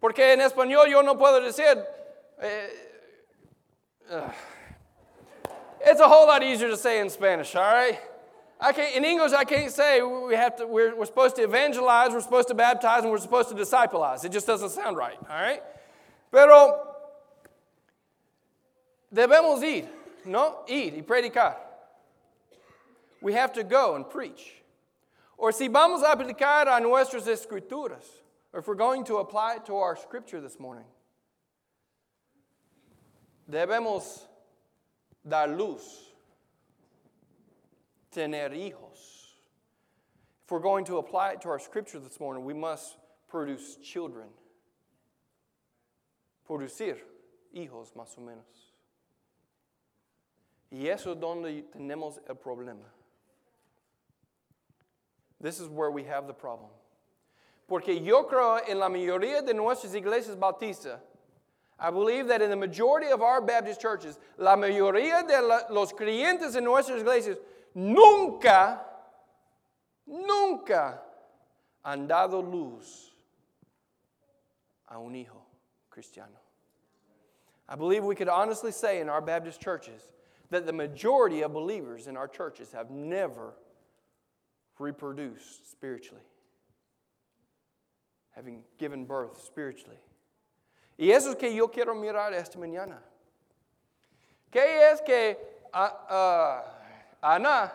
Porque 0.00 0.32
en 0.32 0.40
español 0.40 0.88
yo 0.88 1.02
no 1.02 1.14
puedo 1.16 1.40
decir. 1.40 1.84
Eh, 2.40 2.68
ugh. 4.10 4.32
it's 5.84 6.00
a 6.00 6.08
whole 6.08 6.26
lot 6.26 6.42
easier 6.42 6.68
to 6.68 6.76
say 6.76 7.00
in 7.00 7.10
Spanish, 7.10 7.54
all 7.54 7.62
right? 7.62 7.98
I 8.60 8.72
can't, 8.72 8.94
in 8.94 9.04
English, 9.04 9.32
I 9.32 9.44
can't 9.44 9.72
say 9.72 10.02
we 10.02 10.34
have 10.34 10.56
to, 10.56 10.66
we're, 10.66 10.94
we're 10.94 11.06
supposed 11.06 11.36
to 11.36 11.42
evangelize, 11.42 12.12
we're 12.12 12.20
supposed 12.20 12.48
to 12.48 12.54
baptize, 12.54 13.02
and 13.02 13.10
we're 13.10 13.18
supposed 13.18 13.48
to 13.48 13.54
discipleize. 13.54 14.24
It 14.24 14.32
just 14.32 14.46
doesn't 14.46 14.70
sound 14.70 14.96
right, 14.96 15.16
all 15.28 15.40
right? 15.40 15.62
Pero 16.30 16.88
debemos 19.14 19.62
ir, 19.62 19.86
¿no? 20.26 20.58
Ir 20.68 20.94
y 20.94 21.02
predicar. 21.02 21.56
We 23.22 23.32
have 23.32 23.52
to 23.54 23.64
go 23.64 23.96
and 23.96 24.08
preach. 24.08 24.52
Or 25.38 25.52
si 25.52 25.68
vamos 25.68 26.02
a 26.02 26.14
aplicar 26.14 26.68
a 26.68 26.80
nuestras 26.80 27.26
escrituras, 27.26 28.04
or 28.52 28.60
if 28.60 28.66
we're 28.66 28.74
going 28.74 29.04
to 29.04 29.18
apply 29.18 29.56
it 29.56 29.66
to 29.66 29.76
our 29.76 29.96
scripture 29.96 30.40
this 30.40 30.58
morning, 30.58 30.86
debemos 33.50 34.22
dar 35.26 35.48
luz, 35.48 35.82
tener 38.10 38.50
hijos. 38.50 39.20
If 40.44 40.50
we're 40.50 40.58
going 40.58 40.84
to 40.86 40.98
apply 40.98 41.32
it 41.32 41.40
to 41.42 41.48
our 41.48 41.60
scripture 41.60 42.00
this 42.00 42.18
morning, 42.18 42.44
we 42.44 42.54
must 42.54 42.96
produce 43.28 43.76
children. 43.76 44.26
Producir 46.48 46.96
hijos, 47.56 47.94
más 47.96 48.18
o 48.18 48.20
menos. 48.20 48.72
Y 50.72 50.88
eso 50.88 51.12
es 51.12 51.20
donde 51.20 51.62
tenemos 51.72 52.18
el 52.28 52.34
problema. 52.34 52.86
This 55.40 55.60
is 55.60 55.68
where 55.68 55.90
we 55.90 56.04
have 56.04 56.26
the 56.26 56.34
problem. 56.34 56.70
Porque 57.70 58.00
yo 58.02 58.24
creo 58.24 58.58
en 58.68 58.80
la 58.80 58.88
mayoría 58.88 59.42
de 59.42 59.54
nuestras 59.54 59.94
iglesias 59.94 60.34
bautistas, 60.36 60.98
I 61.78 61.90
believe 61.92 62.26
that 62.26 62.42
in 62.42 62.50
the 62.50 62.56
majority 62.56 63.06
of 63.12 63.22
our 63.22 63.40
Baptist 63.40 63.80
churches, 63.80 64.18
la 64.36 64.56
mayoría 64.56 65.24
de 65.24 65.40
la- 65.40 65.62
los 65.70 65.92
creyentes 65.92 66.56
en 66.56 66.64
nuestras 66.64 67.00
iglesias 67.00 67.38
nunca, 67.72 68.80
nunca 70.04 71.00
han 71.84 72.08
dado 72.08 72.40
luz 72.42 73.12
a 74.88 74.98
un 74.98 75.14
hijo 75.14 75.40
cristiano. 75.90 76.40
I 77.68 77.76
believe 77.76 78.04
we 78.04 78.16
could 78.16 78.28
honestly 78.28 78.72
say 78.72 79.00
in 79.00 79.08
our 79.08 79.20
Baptist 79.20 79.60
churches 79.60 80.10
that 80.50 80.66
the 80.66 80.72
majority 80.72 81.42
of 81.42 81.52
believers 81.52 82.08
in 82.08 82.16
our 82.16 82.26
churches 82.26 82.72
have 82.72 82.90
never 82.90 83.54
reproduced 84.80 85.70
spiritually, 85.70 86.24
having 88.40 88.62
given 88.78 89.04
birth 89.04 89.38
spiritually. 89.44 89.98
Y 90.98 91.10
eso 91.10 91.30
es 91.30 91.36
que 91.36 91.54
yo 91.54 91.68
quiero 91.68 91.94
mirar 91.94 92.32
esta 92.32 92.58
mañana. 92.58 92.98
¿Qué 94.50 94.90
es 94.90 95.02
que 95.02 95.36
ah, 95.74 96.06
ah, 96.08 96.64
Ana, 97.22 97.70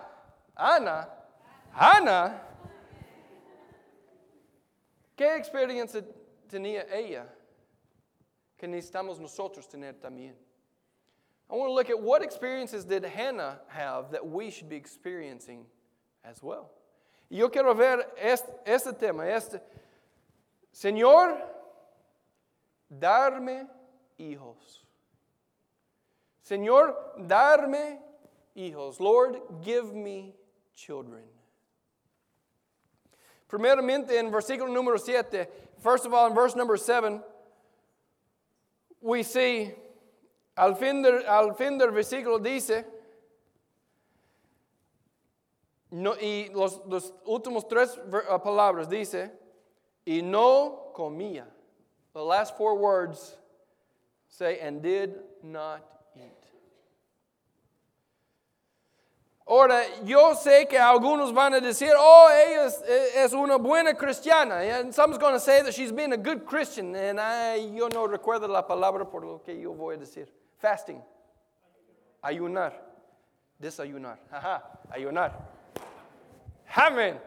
Ana, 0.58 1.08
Ana, 1.72 2.42
qué 5.16 5.36
experiencia 5.36 6.04
tenía 6.50 6.84
ella 6.92 7.28
que 8.58 8.68
necesitamos 8.68 9.20
nosotros 9.20 9.68
tener 9.68 9.94
también? 9.94 10.34
I 11.48 11.54
want 11.54 11.70
to 11.70 11.74
look 11.74 11.92
at 11.92 12.02
what 12.02 12.24
experiences 12.24 12.86
did 12.86 13.06
Hannah 13.06 13.60
have 13.68 14.12
that 14.12 14.26
we 14.28 14.50
should 14.50 14.68
be 14.68 14.76
experiencing 14.76 15.68
as 16.24 16.42
well. 16.42 16.72
Y 17.30 17.38
yo 17.38 17.50
quiero 17.50 17.76
ver 17.76 18.04
este, 18.18 18.50
este 18.66 18.94
tema, 18.94 19.26
este, 19.28 19.62
Señor, 20.76 21.38
darme 22.90 23.66
hijos. 24.18 24.86
Señor, 26.42 27.14
darme 27.18 28.02
hijos. 28.56 29.00
Lord, 29.00 29.42
give 29.64 29.94
me 29.94 30.36
children. 30.76 31.24
Primeramente 33.48 34.20
en 34.20 34.30
versículo 34.30 34.68
número 34.68 35.00
7, 35.00 35.48
first 35.78 36.06
of 36.06 36.14
all, 36.14 36.28
in 36.28 36.36
verse 36.36 36.58
number 36.58 36.76
7, 36.76 37.24
we 39.00 39.24
see, 39.24 39.74
al 40.58 40.76
fin 40.76 41.02
del, 41.02 41.26
al 41.26 41.56
versículo 41.56 42.38
dice, 42.44 42.84
no, 45.90 46.16
y 46.16 46.50
los, 46.54 46.82
los 46.86 47.14
últimos 47.26 47.64
tres 47.70 47.98
palabras 48.44 48.90
dice, 48.90 49.32
y 50.06 50.22
no 50.22 50.92
comía. 50.94 51.46
The 52.14 52.24
last 52.24 52.58
four 52.58 52.78
words 52.78 53.36
say, 54.30 54.60
and 54.60 54.82
did 54.82 55.16
not 55.44 55.84
eat. 56.16 56.32
Ahora, 59.48 59.84
yo 60.04 60.34
sé 60.34 60.68
que 60.68 60.80
algunos 60.80 61.34
van 61.34 61.54
a 61.54 61.62
decir, 61.62 61.92
oh, 61.96 62.30
ella 62.32 62.66
es, 62.66 62.82
es 63.16 63.34
una 63.34 63.58
buena 63.58 63.94
cristiana. 63.94 64.80
And 64.80 64.94
someone's 64.94 65.20
going 65.20 65.34
to 65.34 65.40
say 65.40 65.62
that 65.62 65.74
she's 65.74 65.92
been 65.92 66.14
a 66.14 66.18
good 66.18 66.46
Christian. 66.46 66.96
And 66.96 67.20
I, 67.20 67.58
yo 67.58 67.88
no 67.88 68.08
recuerdo 68.08 68.50
la 68.50 68.64
palabra 68.64 69.10
por 69.10 69.22
lo 69.22 69.40
que 69.40 69.54
yo 69.54 69.74
voy 69.74 69.96
a 69.96 69.98
decir. 69.98 70.28
Fasting. 70.58 71.02
Ayunar. 72.24 72.74
Desayunar. 73.62 74.18
Ajá, 74.32 74.64
ayunar. 74.92 75.32
Amen. 76.76 77.20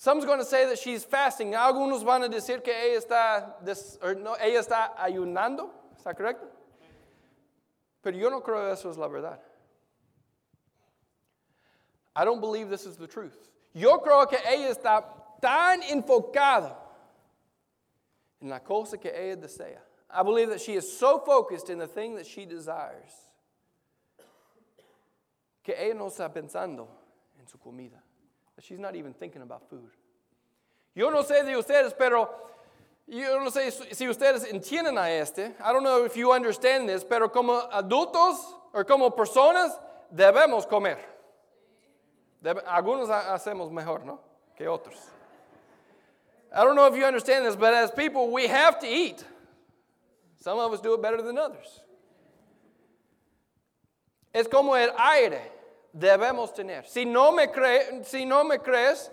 Some's 0.00 0.24
going 0.24 0.38
to 0.38 0.46
say 0.46 0.64
that 0.64 0.78
she's 0.78 1.04
fasting. 1.04 1.52
Algunos 1.52 2.02
van 2.02 2.22
a 2.22 2.28
decir 2.30 2.64
que 2.64 2.72
ella 2.72 2.98
está, 2.98 3.62
des, 3.62 3.98
no, 4.16 4.34
ella 4.40 4.60
está 4.60 4.96
ayunando. 4.96 5.68
¿Está 5.94 6.16
correcto? 6.16 6.46
Pero 8.02 8.16
yo 8.16 8.30
no 8.30 8.40
creo 8.40 8.72
eso 8.72 8.88
es 8.88 8.96
la 8.96 9.08
verdad. 9.08 9.38
I 12.16 12.24
don't 12.24 12.40
believe 12.40 12.70
this 12.70 12.86
is 12.86 12.96
the 12.96 13.06
truth. 13.06 13.36
Yo 13.74 13.98
creo 13.98 14.26
que 14.26 14.38
ella 14.48 14.70
está 14.70 15.04
tan 15.38 15.82
enfocada 15.82 16.74
en 18.40 18.48
la 18.48 18.60
cosa 18.60 18.96
que 18.96 19.10
ella 19.10 19.36
desea. 19.36 19.80
I 20.08 20.22
believe 20.22 20.48
that 20.48 20.62
she 20.62 20.76
is 20.76 20.90
so 20.90 21.18
focused 21.18 21.68
in 21.68 21.78
the 21.78 21.86
thing 21.86 22.16
that 22.16 22.26
she 22.26 22.46
desires 22.46 23.28
que 25.62 25.74
ella 25.76 25.92
no 25.92 26.06
está 26.06 26.32
pensando 26.32 26.88
en 27.38 27.46
su 27.46 27.58
comida. 27.58 28.00
She's 28.60 28.78
not 28.78 28.94
even 28.94 29.12
thinking 29.12 29.42
about 29.42 29.68
food. 29.68 29.90
Yo 30.94 31.10
no 31.10 31.22
sé 31.22 31.44
de 31.44 31.56
ustedes, 31.56 31.94
pero 31.96 32.28
yo 33.06 33.38
no 33.38 33.50
sé 33.50 33.72
si 33.94 34.06
ustedes 34.06 34.44
entienden 34.44 34.98
a 34.98 35.08
este. 35.08 35.54
I 35.62 35.72
don't 35.72 35.82
know 35.82 36.04
if 36.04 36.16
you 36.16 36.32
understand 36.32 36.88
this, 36.88 37.04
pero 37.04 37.28
como 37.28 37.60
adultos 37.72 38.36
o 38.74 38.84
como 38.84 39.10
personas 39.10 39.70
debemos 40.14 40.68
comer. 40.68 40.98
Debe, 42.42 42.62
algunos 42.66 43.08
hacemos 43.08 43.70
mejor, 43.70 44.04
¿no? 44.04 44.20
Que 44.56 44.66
otros. 44.66 44.96
I 46.52 46.64
don't 46.64 46.74
know 46.74 46.86
if 46.86 46.96
you 46.96 47.04
understand 47.04 47.46
this, 47.46 47.54
but 47.54 47.74
as 47.74 47.90
people, 47.90 48.30
we 48.30 48.46
have 48.46 48.78
to 48.80 48.86
eat. 48.86 49.24
Some 50.40 50.58
of 50.58 50.72
us 50.72 50.80
do 50.80 50.94
it 50.94 51.02
better 51.02 51.22
than 51.22 51.38
others. 51.38 51.80
Es 54.32 54.46
como 54.48 54.74
el 54.74 54.90
aire, 54.96 55.40
debemos 55.96 56.54
tener. 56.54 56.86
Si 56.86 57.04
no 57.04 57.32
me, 57.32 57.46
cre 57.48 58.02
si 58.04 58.24
no 58.24 58.44
me 58.44 58.58
crees, 58.58 59.10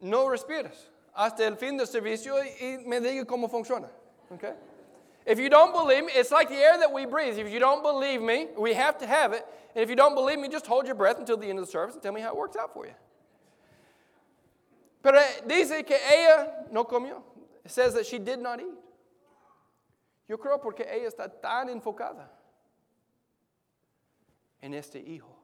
no 0.00 0.26
respiras. 0.26 0.88
Hasta 1.14 1.44
el 1.44 1.56
fin 1.56 1.76
del 1.76 1.86
servicio 1.86 2.34
y 2.38 2.78
me 2.86 3.00
diga 3.00 3.26
cómo 3.26 3.48
funciona. 3.50 3.88
Okay? 4.32 4.54
If 5.26 5.38
you 5.38 5.48
don't 5.48 5.72
believe 5.72 6.04
me, 6.04 6.12
it's 6.14 6.30
like 6.30 6.48
the 6.48 6.56
air 6.56 6.78
that 6.78 6.92
we 6.92 7.04
breathe. 7.04 7.38
If 7.38 7.52
you 7.52 7.58
don't 7.58 7.82
believe 7.82 8.22
me, 8.22 8.48
we 8.56 8.74
have 8.74 8.98
to 8.98 9.06
have 9.06 9.32
it. 9.32 9.44
And 9.74 9.82
if 9.82 9.90
you 9.90 9.96
don't 9.96 10.14
believe 10.14 10.38
me, 10.38 10.48
just 10.48 10.66
hold 10.66 10.86
your 10.86 10.94
breath 10.94 11.18
until 11.18 11.36
the 11.36 11.48
end 11.48 11.58
of 11.58 11.66
the 11.66 11.70
service 11.70 11.94
and 11.94 12.02
tell 12.02 12.12
me 12.12 12.20
how 12.20 12.30
it 12.30 12.36
works 12.36 12.56
out 12.56 12.72
for 12.72 12.86
you. 12.86 12.94
Pero 15.02 15.20
dice 15.46 15.84
que 15.86 15.96
ella 15.96 16.64
no 16.70 16.84
comió. 16.84 17.22
It 17.64 17.70
says 17.70 17.94
that 17.94 18.06
she 18.06 18.18
did 18.18 18.38
not 18.38 18.60
eat. 18.60 18.74
Yo 20.28 20.36
creo 20.36 20.60
porque 20.60 20.80
ella 20.80 21.08
está 21.08 21.30
tan 21.42 21.68
enfocada 21.68 22.28
en 24.62 24.74
este 24.74 24.96
hijo. 24.96 25.39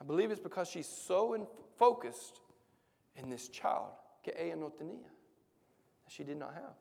I 0.00 0.04
believe 0.04 0.30
it's 0.30 0.40
because 0.40 0.68
she's 0.68 0.88
so 0.88 1.34
in, 1.34 1.46
focused 1.76 2.40
in 3.16 3.28
this 3.28 3.48
child 3.48 3.92
que 4.22 4.32
ella 4.36 4.56
no 4.56 4.70
tenía, 4.70 5.10
that 6.04 6.10
she 6.10 6.24
did 6.24 6.38
not 6.38 6.54
have. 6.54 6.74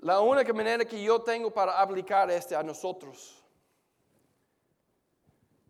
La 0.00 0.20
única 0.20 0.54
manera 0.54 0.84
que 0.84 0.98
yo 0.98 1.18
tengo 1.18 1.50
para 1.50 1.72
aplicar 1.72 2.30
este 2.30 2.52
a 2.52 2.62
nosotros, 2.62 3.32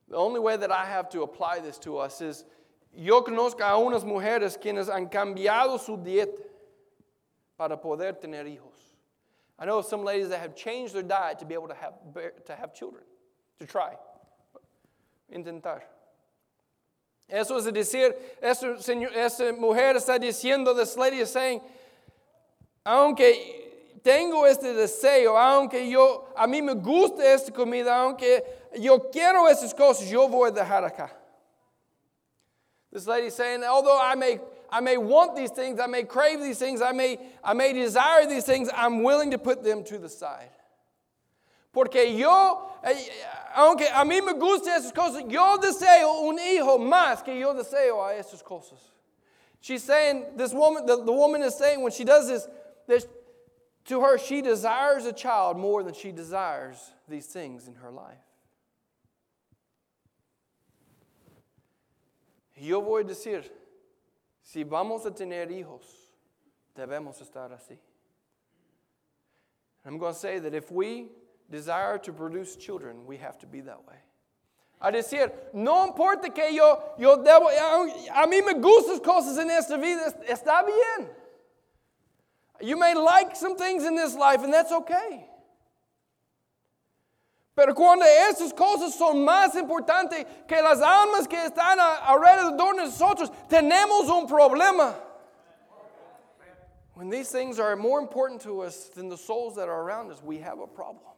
the 0.09 0.17
only 0.17 0.41
way 0.41 0.57
that 0.57 0.71
I 0.71 0.85
have 0.85 1.09
to 1.11 1.23
apply 1.23 1.61
this 1.61 1.79
to 1.79 1.99
us 1.99 2.21
is 2.21 2.45
Yo 2.97 3.23
conozco 3.23 3.61
a 3.63 3.77
unas 3.77 4.05
mujeres 4.05 4.57
quienes 4.57 4.89
han 4.89 5.09
cambiado 5.09 5.79
su 5.79 5.97
dieta 5.97 6.43
para 7.57 7.77
poder 7.77 8.13
tener 8.21 8.45
hijos. 8.45 8.95
I 9.59 9.67
know 9.67 9.83
some 9.83 10.05
ladies 10.05 10.29
that 10.29 10.41
have 10.41 10.55
changed 10.55 10.95
their 10.95 11.03
diet 11.03 11.39
to 11.41 11.45
be 11.45 11.55
able 11.55 11.69
to 11.69 11.75
have, 11.75 11.95
to 12.47 12.55
have 12.55 12.73
children, 12.73 13.03
to 13.59 13.67
try, 13.67 13.97
intentar. 15.29 15.83
Eso 17.29 17.57
es 17.57 17.65
decir, 17.73 18.15
eso, 18.41 18.77
señor, 18.79 19.13
esa 19.17 19.53
mujer 19.53 19.97
está 19.97 20.19
diciendo, 20.19 20.75
this 20.75 20.97
lady 20.97 21.21
is 21.21 21.31
saying, 21.31 21.61
aunque 22.85 24.01
tengo 24.03 24.45
este 24.47 24.75
deseo, 24.75 25.37
aunque 25.37 25.89
yo, 25.89 26.29
a 26.37 26.47
mí 26.47 26.63
me 26.63 26.75
gusta 26.75 27.25
esta 27.25 27.51
comida, 27.51 27.97
aunque 27.97 28.45
yo 28.79 29.11
quiero 29.11 29.49
esas 29.49 29.73
cosas, 29.75 30.09
yo 30.11 30.29
voy 30.29 30.51
a 30.51 30.53
dejar 30.53 30.85
acá. 30.85 31.11
This 32.93 33.07
lady 33.07 33.29
is 33.29 33.35
saying, 33.35 33.65
although 33.65 33.99
I 34.01 34.15
may, 34.15 34.39
I 34.71 34.81
may 34.81 34.99
want 34.99 35.35
these 35.35 35.51
things, 35.51 35.81
I 35.81 35.87
may 35.87 36.05
crave 36.05 36.41
these 36.41 36.59
things, 36.59 36.83
I 36.83 36.93
may, 36.93 37.19
I 37.43 37.55
may 37.55 37.73
desire 37.73 38.27
these 38.27 38.45
things, 38.45 38.69
I'm 38.75 39.03
willing 39.03 39.31
to 39.31 39.39
put 39.39 39.65
them 39.65 39.83
to 39.85 39.99
the 39.99 40.11
side. 40.11 40.51
Porque 41.73 42.05
yo, 42.17 42.71
eh, 42.85 42.95
aunque 43.55 43.87
a 43.89 44.05
mí 44.05 44.21
me 44.21 44.33
gustan 44.33 44.79
esas 44.79 44.93
cosas, 44.93 45.23
yo 45.29 45.59
deseo 45.59 46.27
un 46.27 46.39
hijo 46.39 46.79
más 46.79 47.23
que 47.25 47.39
yo 47.39 47.55
deseo 47.55 48.03
a 48.03 48.15
esas 48.15 48.43
cosas. 48.43 48.81
She's 49.61 49.83
saying, 49.83 50.37
this 50.37 50.53
woman, 50.53 50.85
the, 50.85 51.03
the 51.05 51.13
woman 51.13 51.43
is 51.43 51.55
saying 51.55 51.81
when 51.81 51.93
she 51.93 52.05
does 52.05 52.29
this, 52.29 52.49
this, 52.87 53.07
to 53.87 54.01
her, 54.01 54.19
she 54.19 54.43
desires 54.43 55.07
a 55.07 55.13
child 55.13 55.57
more 55.57 55.83
than 55.83 55.95
she 55.95 56.13
desires 56.13 56.93
these 57.09 57.27
things 57.27 57.67
in 57.67 57.77
her 57.77 57.91
life. 57.91 58.19
Yo 62.57 62.81
voy 62.83 63.01
a 63.01 63.05
decir, 63.05 63.45
si 64.43 64.65
vamos 64.65 65.07
a 65.07 65.11
tener 65.11 65.47
hijos, 65.49 65.85
debemos 66.77 67.23
estar 67.23 67.51
así. 67.51 67.79
I'm 69.87 69.99
going 69.99 70.15
to 70.15 70.19
say 70.19 70.39
that 70.39 70.55
if 70.55 70.71
we 70.71 71.09
desire 71.55 71.99
to 71.99 72.13
produce 72.13 72.57
children, 72.57 73.07
we 73.07 73.17
have 73.19 73.39
to 73.39 73.47
be 73.47 73.61
that 73.61 73.79
way. 73.87 73.95
A 74.81 74.91
decir, 74.91 75.31
no 75.53 75.87
importa 75.87 76.35
que 76.35 76.53
yo, 76.53 76.95
yo 76.99 77.17
debo, 77.19 77.49
a 77.49 78.27
mí 78.27 78.45
me 78.45 78.55
gustan 78.55 79.01
cosas 79.01 79.39
en 79.39 79.49
esta 79.51 79.79
vida, 79.79 80.13
está 80.29 80.67
bien. 80.67 81.09
You 82.61 82.77
may 82.77 82.95
like 82.95 83.37
some 83.37 83.57
things 83.57 83.85
in 83.85 83.95
this 83.95 84.17
life, 84.17 84.43
and 84.43 84.53
that's 84.53 84.73
okay. 84.73 85.27
Pero 87.57 87.73
cuando 87.73 88.05
esas 88.05 88.53
cosas 88.53 88.95
son 88.95 89.25
más 89.25 89.55
importantes 89.55 90.27
que 90.49 90.61
las 90.61 90.81
almas 90.81 91.29
que 91.29 91.39
están 91.39 91.79
alrededor 91.79 92.75
de 92.75 92.85
nosotros, 92.85 93.31
tenemos 93.49 94.09
un 94.09 94.27
problema. 94.27 94.95
When 96.95 97.11
these 97.11 97.31
things 97.31 97.61
are 97.61 97.77
more 97.77 98.01
important 98.01 98.41
to 98.43 98.63
us 98.63 98.89
than 98.89 99.09
the 99.09 99.17
souls 99.17 99.55
that 99.57 99.69
are 99.69 99.83
around 99.83 100.11
us, 100.11 100.21
we 100.23 100.39
have 100.39 100.59
a 100.61 100.67
problem. 100.67 101.14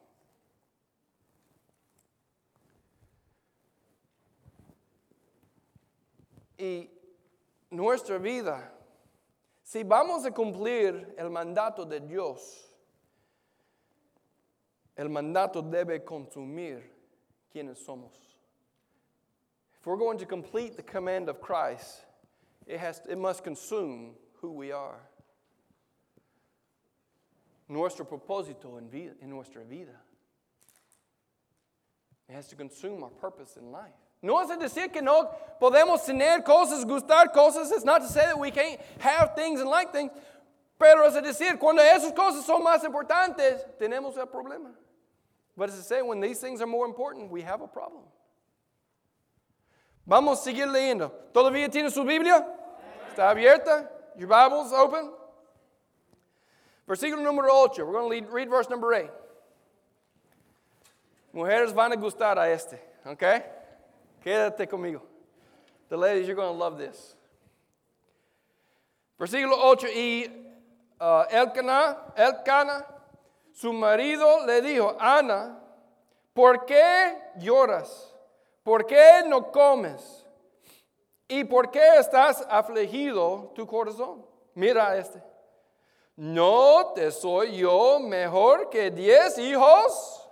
Y 6.59 6.89
nuestra 7.71 8.19
vida, 8.19 8.73
si 9.63 9.83
vamos 9.83 10.25
a 10.25 10.31
cumplir 10.31 11.15
el 11.19 11.31
mandato 11.31 11.85
de 11.85 12.01
Dios, 12.01 12.67
El 14.97 15.11
mandato 15.11 15.61
debe 15.61 16.05
consumir 16.05 16.83
quienes 17.53 17.79
somos. 17.85 18.15
If 19.79 19.87
we're 19.87 19.99
going 19.99 20.19
to 20.19 20.27
complete 20.27 20.77
the 20.77 20.83
command 20.83 21.29
of 21.29 21.41
Christ, 21.41 22.01
it, 22.67 22.81
has, 22.81 23.03
it 23.09 23.19
must 23.19 23.45
consume 23.45 24.15
who 24.41 24.53
we 24.53 24.73
are. 24.73 24.99
Nuestro 27.69 28.07
propósito 28.07 28.79
en, 28.79 28.89
vida, 28.89 29.13
en 29.21 29.29
nuestra 29.29 29.65
vida. 29.65 29.97
It 32.29 32.35
has 32.35 32.49
to 32.49 32.57
consume 32.57 33.05
our 33.05 33.11
purpose 33.11 33.57
in 33.57 33.71
life. 33.71 33.93
No 34.27 34.43
es 34.43 34.49
decir 34.59 34.91
que 34.91 35.01
no 35.01 35.31
podemos 35.61 36.05
tener 36.05 36.43
cosas, 36.43 36.85
gustar 36.85 37.33
cosas. 37.33 37.71
It's 37.71 37.85
not 37.85 38.03
to 38.03 38.09
say 38.09 38.27
that 38.27 38.37
we 38.37 38.51
can't 38.51 38.81
have 38.99 39.37
things 39.37 39.61
and 39.61 39.71
like 39.71 39.93
things. 39.93 40.11
Pero 40.79 41.05
es 41.07 41.15
decir, 41.15 41.59
cuando 41.61 41.81
esas 41.81 42.13
cosas 42.13 42.45
son 42.45 42.63
más 42.65 42.83
importantes, 42.85 43.65
tenemos 43.79 44.19
el 44.19 44.27
problema. 44.27 44.73
But 45.57 45.71
as 45.71 45.79
I 45.79 45.83
say, 45.83 46.03
when 46.03 46.21
these 46.21 46.41
things 46.41 46.61
are 46.61 46.67
more 46.67 46.87
important, 46.87 47.31
we 47.31 47.43
have 47.43 47.63
a 47.63 47.69
problem. 47.69 48.03
Vamos 50.09 50.41
a 50.41 50.51
seguir 50.51 50.67
leyendo. 50.67 51.13
¿Todavía 51.33 51.71
tiene 51.71 51.91
su 51.91 52.05
Biblia? 52.05 52.45
¿Está 53.15 53.31
abierta? 53.31 53.89
Your 54.19 54.29
Bible's 54.29 54.73
open? 54.73 55.13
Versículo 56.89 57.23
número 57.23 57.49
8. 57.51 57.87
We're 57.87 57.93
going 57.93 58.25
to 58.25 58.31
read 58.31 58.51
verse 58.51 58.69
number 58.69 58.93
8. 58.93 59.11
Mujeres 61.33 61.73
van 61.73 61.93
a 61.93 61.97
gustar 61.97 62.39
a 62.39 62.51
este, 62.51 62.79
okay? 63.07 63.43
Quédate 64.27 64.67
conmigo. 64.67 65.03
The 65.89 65.97
ladies, 65.97 66.27
you're 66.27 66.35
going 66.35 66.53
to 66.53 66.59
love 66.59 66.79
this. 66.79 67.15
Versículo 69.21 69.57
8. 69.57 69.87
Y 69.95 70.27
uh, 71.01 71.27
Elcana, 71.31 71.97
Elcana 72.17 72.85
su 73.53 73.73
marido 73.73 74.45
le 74.45 74.61
dijo, 74.63 74.97
Ana, 74.99 75.61
¿por 76.35 76.67
qué 76.67 77.17
lloras? 77.39 78.13
¿Por 78.65 78.83
qué 78.85 79.23
no 79.29 79.53
comes? 79.53 80.27
¿Y 81.29 81.45
por 81.45 81.71
qué 81.71 81.97
estás 81.97 82.45
afligido 82.51 83.53
tu 83.55 83.65
corazón? 83.65 84.27
Mira 84.57 84.99
este. 84.99 85.23
¿No 86.17 86.93
te 86.97 87.13
soy 87.13 87.59
yo 87.59 88.01
mejor 88.01 88.71
que 88.71 88.91
diez 88.91 89.39
hijos? 89.39 90.29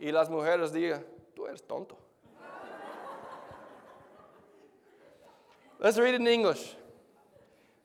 Y 0.00 0.10
las 0.10 0.28
mujeres 0.28 0.72
digan, 0.72 1.06
tú 1.36 1.46
eres 1.46 1.62
tonto. 1.62 2.07
Let's 5.78 5.98
read 5.98 6.14
it 6.14 6.20
in 6.20 6.26
English. 6.26 6.74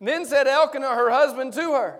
Then 0.02 0.26
said 0.26 0.48
Elkanah, 0.48 0.96
her 0.96 1.10
husband, 1.10 1.54
to 1.54 1.74
her, 1.74 2.00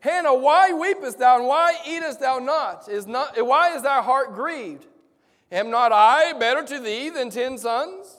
Hannah, 0.00 0.34
why 0.34 0.70
weepest 0.72 1.18
thou, 1.18 1.38
and 1.38 1.46
why 1.46 1.74
eatest 1.86 2.20
thou 2.20 2.38
not? 2.38 2.88
Is 2.88 3.06
not 3.06 3.34
why 3.44 3.74
is 3.74 3.82
thy 3.82 4.02
heart 4.02 4.34
grieved? 4.34 4.86
Am 5.50 5.70
not 5.70 5.92
I 5.92 6.34
better 6.34 6.62
to 6.62 6.78
thee 6.78 7.10
than 7.10 7.30
ten 7.30 7.58
sons? 7.58 8.14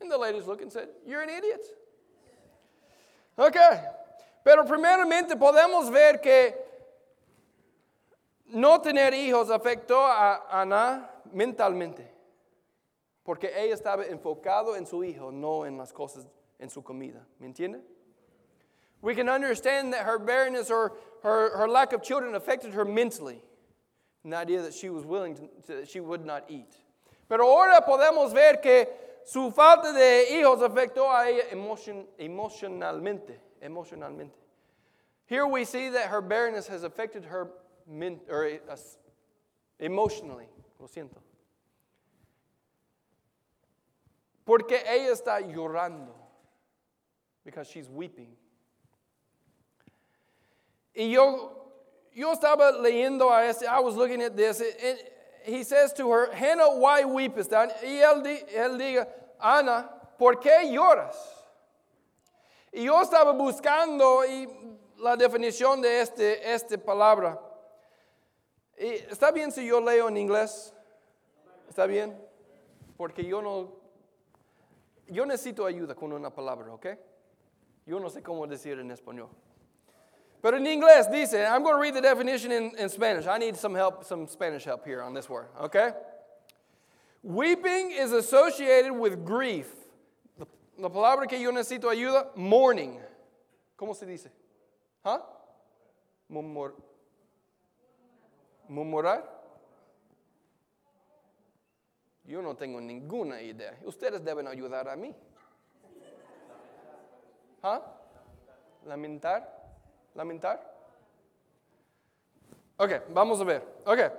And 0.00 0.10
the 0.10 0.18
ladies 0.18 0.46
looked 0.46 0.62
and 0.62 0.72
said, 0.72 0.88
You're 1.06 1.22
an 1.22 1.30
idiot. 1.30 1.64
Okay. 3.38 3.84
Pero 4.44 4.64
primeramente 4.64 5.38
podemos 5.38 5.90
ver 5.90 6.18
que 6.18 6.54
no 8.52 8.78
tener 8.78 9.12
hijos 9.12 9.50
afectó 9.50 10.04
a 10.04 10.42
Ana 10.50 11.08
mentalmente. 11.34 12.04
Porque 13.28 13.52
ella 13.54 13.74
estaba 13.74 14.06
enfocado 14.06 14.74
en 14.74 14.86
su 14.86 15.04
hijo, 15.04 15.30
no 15.30 15.66
en 15.66 15.76
las 15.76 15.92
cosas, 15.92 16.26
en 16.58 16.70
su 16.70 16.82
comida. 16.82 17.26
¿Me 17.38 17.46
entiende? 17.46 17.82
We 19.02 19.14
can 19.14 19.28
understand 19.28 19.92
that 19.92 20.06
her 20.06 20.18
barrenness 20.18 20.70
or 20.70 20.96
her, 21.22 21.54
her 21.58 21.68
lack 21.68 21.92
of 21.92 22.02
children 22.02 22.34
affected 22.34 22.72
her 22.72 22.86
mentally. 22.86 23.42
An 24.24 24.32
idea 24.32 24.62
that 24.62 24.72
she 24.72 24.88
was 24.88 25.04
willing 25.04 25.34
to, 25.34 25.42
to, 25.66 25.74
that 25.74 25.90
she 25.90 26.00
would 26.00 26.24
not 26.24 26.46
eat. 26.48 26.74
Pero 27.28 27.44
ahora 27.44 27.82
podemos 27.86 28.32
ver 28.32 28.62
que 28.62 28.86
su 29.26 29.50
falta 29.50 29.92
de 29.92 30.24
hijos 30.30 30.62
afectó 30.62 31.10
a 31.10 31.28
ella 31.28 31.50
emotion, 31.52 32.06
emocionalmente. 32.18 33.34
Emocionalmente. 33.62 34.38
Here 35.26 35.46
we 35.46 35.66
see 35.66 35.90
that 35.90 36.06
her 36.06 36.22
barrenness 36.22 36.66
has 36.68 36.82
affected 36.82 37.26
her 37.26 37.50
men, 37.86 38.20
or, 38.30 38.46
uh, 38.70 38.76
emotionally. 39.78 40.48
Lo 40.80 40.86
siento. 40.86 41.27
Porque 44.48 44.82
ella 44.88 45.12
está 45.12 45.40
llorando. 45.42 46.14
Because 47.44 47.68
she's 47.68 47.86
weeping. 47.86 48.34
Y 50.94 51.10
yo, 51.10 51.70
yo 52.14 52.32
estaba 52.32 52.72
leyendo 52.72 53.30
a 53.30 53.44
este, 53.46 53.66
I 53.66 53.78
was 53.80 53.94
looking 53.94 54.22
at 54.22 54.34
this. 54.34 54.62
He 55.44 55.62
says 55.64 55.92
to 55.92 56.10
her, 56.10 56.32
Hannah, 56.32 56.78
why 56.78 57.04
weepest 57.04 57.50
thou? 57.50 57.68
Y 57.82 58.00
él, 58.00 58.24
él 58.54 58.78
diga, 58.78 59.06
Ana, 59.38 59.90
¿por 60.18 60.36
qué 60.36 60.72
lloras? 60.72 61.16
Y 62.72 62.84
yo 62.84 63.02
estaba 63.02 63.34
buscando 63.34 64.24
y 64.24 64.48
la 64.96 65.14
definición 65.14 65.82
de 65.82 66.00
este, 66.00 66.54
esta 66.54 66.78
palabra. 66.78 67.38
¿Está 68.78 69.30
bien 69.30 69.52
si 69.52 69.66
yo 69.66 69.78
leo 69.78 70.08
en 70.08 70.16
inglés? 70.16 70.72
¿Está 71.68 71.84
bien? 71.84 72.18
Porque 72.96 73.22
yo 73.22 73.42
no, 73.42 73.78
yo 75.10 75.24
necesito 75.24 75.66
ayuda 75.66 75.94
con 75.94 76.12
una 76.12 76.30
palabra, 76.30 76.72
¿ok? 76.72 76.86
Yo 77.86 77.98
no 77.98 78.08
sé 78.08 78.22
cómo 78.22 78.46
decir 78.46 78.78
en 78.78 78.90
español. 78.90 79.28
But 80.40 80.54
in 80.54 80.64
inglés 80.66 81.10
dice, 81.10 81.34
I'm 81.34 81.62
going 81.62 81.74
to 81.74 81.80
read 81.80 81.94
the 81.94 82.00
definition 82.00 82.52
in, 82.52 82.72
in 82.78 82.88
Spanish. 82.88 83.26
I 83.26 83.38
need 83.38 83.56
some 83.56 83.74
help, 83.74 84.04
some 84.04 84.28
Spanish 84.28 84.64
help 84.64 84.84
here 84.84 85.02
on 85.02 85.14
this 85.14 85.28
word, 85.28 85.46
okay? 85.60 85.90
Weeping 87.22 87.90
is 87.90 88.12
associated 88.12 88.92
with 88.92 89.24
grief. 89.24 89.66
La 90.78 90.88
palabra 90.88 91.28
que 91.28 91.38
yo 91.38 91.50
necesito 91.50 91.90
ayuda, 91.90 92.36
mourning. 92.36 93.00
¿Cómo 93.76 93.96
se 93.96 94.06
dice? 94.06 94.28
¿Ah? 95.04 95.22
Murmur, 96.30 96.74
murmurar. 98.70 99.22
Yo 102.28 102.42
no 102.42 102.54
tengo 102.54 102.78
ninguna 102.78 103.40
idea. 103.40 103.74
Ustedes 103.86 104.22
deben 104.22 104.46
ayudar 104.46 104.86
a 104.86 104.96
mí. 104.96 105.14
¿Ah? 107.62 107.80
Lamentar. 108.84 109.48
lamentar? 110.14 110.60
Ok, 112.78 112.90
vamos 113.14 113.40
a 113.40 113.44
ver. 113.44 113.62
Ok. 113.86 114.12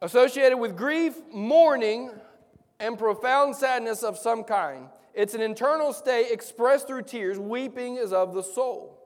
Associated 0.00 0.56
with 0.56 0.76
grief, 0.76 1.16
mourning, 1.32 2.12
and 2.78 2.96
profound 2.96 3.56
sadness 3.56 4.04
of 4.04 4.16
some 4.16 4.44
kind. 4.44 4.88
It's 5.12 5.34
an 5.34 5.40
internal 5.40 5.92
state 5.92 6.30
expressed 6.30 6.86
through 6.86 7.02
tears. 7.02 7.36
Weeping 7.36 7.96
is 7.96 8.12
of 8.12 8.32
the 8.32 8.44
soul. 8.44 8.96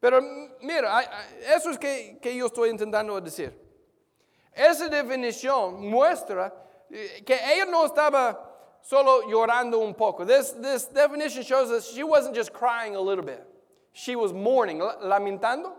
Pero 0.00 0.20
mira, 0.60 1.04
eso 1.54 1.70
es 1.70 1.78
que, 1.78 2.18
que 2.20 2.32
yo 2.32 2.48
estoy 2.48 2.68
intentando 2.68 3.20
decir. 3.22 3.52
Esa 4.54 4.88
definición 4.88 5.80
muestra 5.80 6.52
eh, 6.90 7.22
que 7.24 7.34
ella 7.34 7.64
no 7.64 7.86
estaba 7.86 8.38
solo 8.82 9.22
llorando 9.28 9.78
un 9.78 9.94
poco. 9.94 10.24
This, 10.24 10.52
this 10.52 10.84
definition 10.84 11.42
shows 11.42 11.70
that 11.70 11.82
she 11.82 12.04
wasn't 12.04 12.34
just 12.34 12.52
crying 12.52 12.94
a 12.94 13.00
little 13.00 13.24
bit. 13.24 13.44
She 13.92 14.16
was 14.16 14.32
mourning, 14.32 14.78
lamentando. 14.80 15.72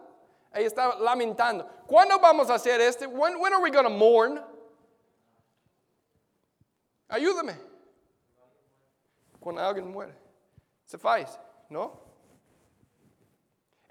Ella 0.54 0.70
estaba 0.70 1.00
lamentando. 1.00 1.66
¿Cuándo 1.88 2.20
vamos 2.22 2.50
a 2.50 2.54
hacer 2.54 2.80
este? 2.80 3.08
When, 3.08 3.40
when 3.40 3.54
are 3.54 3.62
we 3.62 3.70
going 3.70 3.86
to 3.86 3.90
mourn? 3.90 4.40
Ayúdame. 7.12 7.56
Cuando 9.40 9.62
alguien 9.62 9.94
muere. 9.94 10.14
Faz, 10.98 11.38
¿no? 11.70 11.92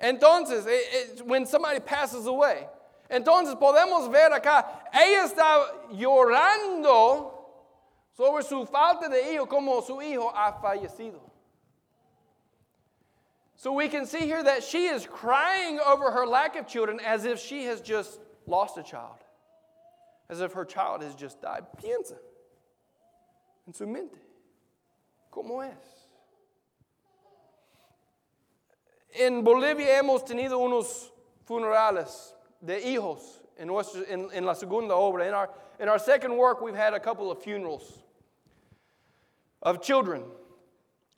Entonces, 0.01 0.66
it, 0.66 1.18
it, 1.18 1.27
when 1.27 1.47
somebody 1.47 1.81
passes 1.81 2.27
away, 2.27 2.66
entonces 3.09 3.55
podemos 3.57 4.11
ver 4.11 4.33
acá, 4.33 4.85
ella 4.93 5.25
está 5.25 5.67
llorando 5.93 7.33
sobre 8.17 8.43
su 8.43 8.64
falta 8.67 9.09
de 9.09 9.33
hijo, 9.33 9.47
como 9.47 9.81
su 9.83 10.01
hijo 10.01 10.31
ha 10.35 10.53
fallecido. 10.61 11.21
So 13.57 13.73
we 13.73 13.88
can 13.88 14.07
see 14.07 14.27
here 14.27 14.43
that 14.43 14.62
she 14.62 14.87
is 14.87 15.07
crying 15.07 15.79
over 15.81 16.11
her 16.11 16.27
lack 16.27 16.57
of 16.57 16.67
children 16.67 17.01
as 17.01 17.25
if 17.25 17.38
she 17.38 17.64
has 17.64 17.81
just 17.81 18.21
lost 18.47 18.77
a 18.79 18.83
child, 18.83 19.19
as 20.29 20.40
if 20.40 20.53
her 20.53 20.64
child 20.64 21.03
has 21.03 21.14
just 21.14 21.40
died. 21.40 21.64
Piensa 21.83 22.19
en 23.67 23.73
su 23.73 23.87
mente. 23.87 24.19
¿Cómo 25.33 25.62
es? 25.62 25.77
En 29.19 29.43
Bolivia 29.43 30.01
hemos 30.01 30.25
tenido 30.25 30.59
unos 30.59 31.11
funerales 31.47 32.33
de 32.61 32.81
hijos 32.81 33.40
en 33.57 34.45
la 34.45 34.55
segunda 34.55 34.95
obra. 34.95 35.27
In 35.27 35.35
our, 35.35 35.51
in 35.81 35.88
our 35.88 35.99
second 35.99 36.37
work, 36.37 36.61
we've 36.61 36.77
had 36.77 36.95
a 36.95 37.01
couple 37.01 37.31
of 37.31 37.43
funerals 37.43 38.05
of 39.62 39.81
children. 39.81 40.25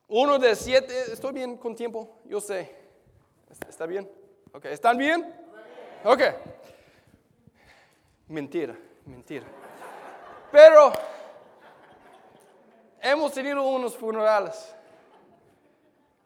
Uno 0.09 0.39
de 0.39 0.55
siete, 0.55 1.11
¿estoy 1.11 1.33
bien 1.33 1.57
con 1.57 1.75
tiempo? 1.75 2.21
Yo 2.25 2.39
sé. 2.39 2.71
¿Está 3.69 3.87
bien? 3.87 4.09
Ok, 4.53 4.67
¿están 4.67 4.97
bien? 4.97 5.35
Ok. 6.05 6.21
Mentira, 8.29 8.77
mentira. 9.05 9.47
Pero 10.53 10.93
hemos 13.01 13.33
tenido 13.33 13.63
unos 13.63 13.97
funerales. 13.97 14.76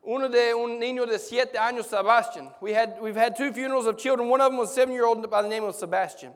Uno 0.02 0.28
de 0.28 0.54
un 0.54 0.78
niño 0.78 1.06
de 1.06 1.18
siete 1.18 1.58
años, 1.58 1.86
Sebastian. 1.86 2.50
We 2.60 2.72
had, 2.72 3.00
we've 3.00 3.16
had 3.16 3.36
two 3.36 3.52
funerals 3.52 3.86
of 3.86 3.98
children. 3.98 4.28
One 4.28 4.40
of 4.40 4.50
them 4.50 4.58
was 4.58 4.74
seven 4.74 4.94
year 4.94 5.04
old 5.04 5.28
by 5.30 5.42
the 5.42 5.48
name 5.48 5.64
of 5.64 5.74
Sebastian. 5.74 6.32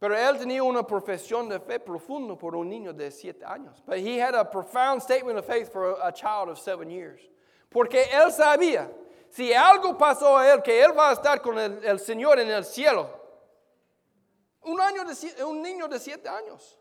Pero 0.00 0.16
él 0.16 0.38
tenía 0.38 0.62
una 0.64 0.82
profesión 0.82 1.48
de 1.48 1.60
fe 1.60 1.78
profundo 1.78 2.36
por 2.36 2.56
un 2.56 2.68
niño 2.68 2.92
de 2.92 3.10
siete 3.10 3.44
años. 3.44 3.82
But 3.86 3.98
he 3.98 4.16
had 4.16 4.34
a 4.34 4.44
profound 4.44 5.02
statement 5.02 5.38
of 5.38 5.44
faith 5.44 5.72
for 5.72 5.92
a, 5.92 6.08
a 6.08 6.12
child 6.12 6.48
of 6.48 6.58
seven 6.58 6.90
years. 6.90 7.20
Porque 7.70 8.04
él 8.12 8.30
sabía, 8.32 8.88
si 9.30 9.52
algo 9.52 9.96
pasó 9.96 10.36
a 10.36 10.52
él, 10.52 10.62
que 10.62 10.82
él 10.82 10.92
va 10.96 11.10
a 11.10 11.14
estar 11.14 11.40
con 11.40 11.58
el, 11.58 11.84
el 11.84 11.98
Señor 11.98 12.38
en 12.38 12.48
el 12.48 12.64
cielo. 12.64 13.08
Un, 14.64 14.80
año 14.80 15.04
de, 15.04 15.44
un 15.44 15.62
niño 15.62 15.88
de 15.88 15.98
siete 15.98 16.28
años. 16.28 16.76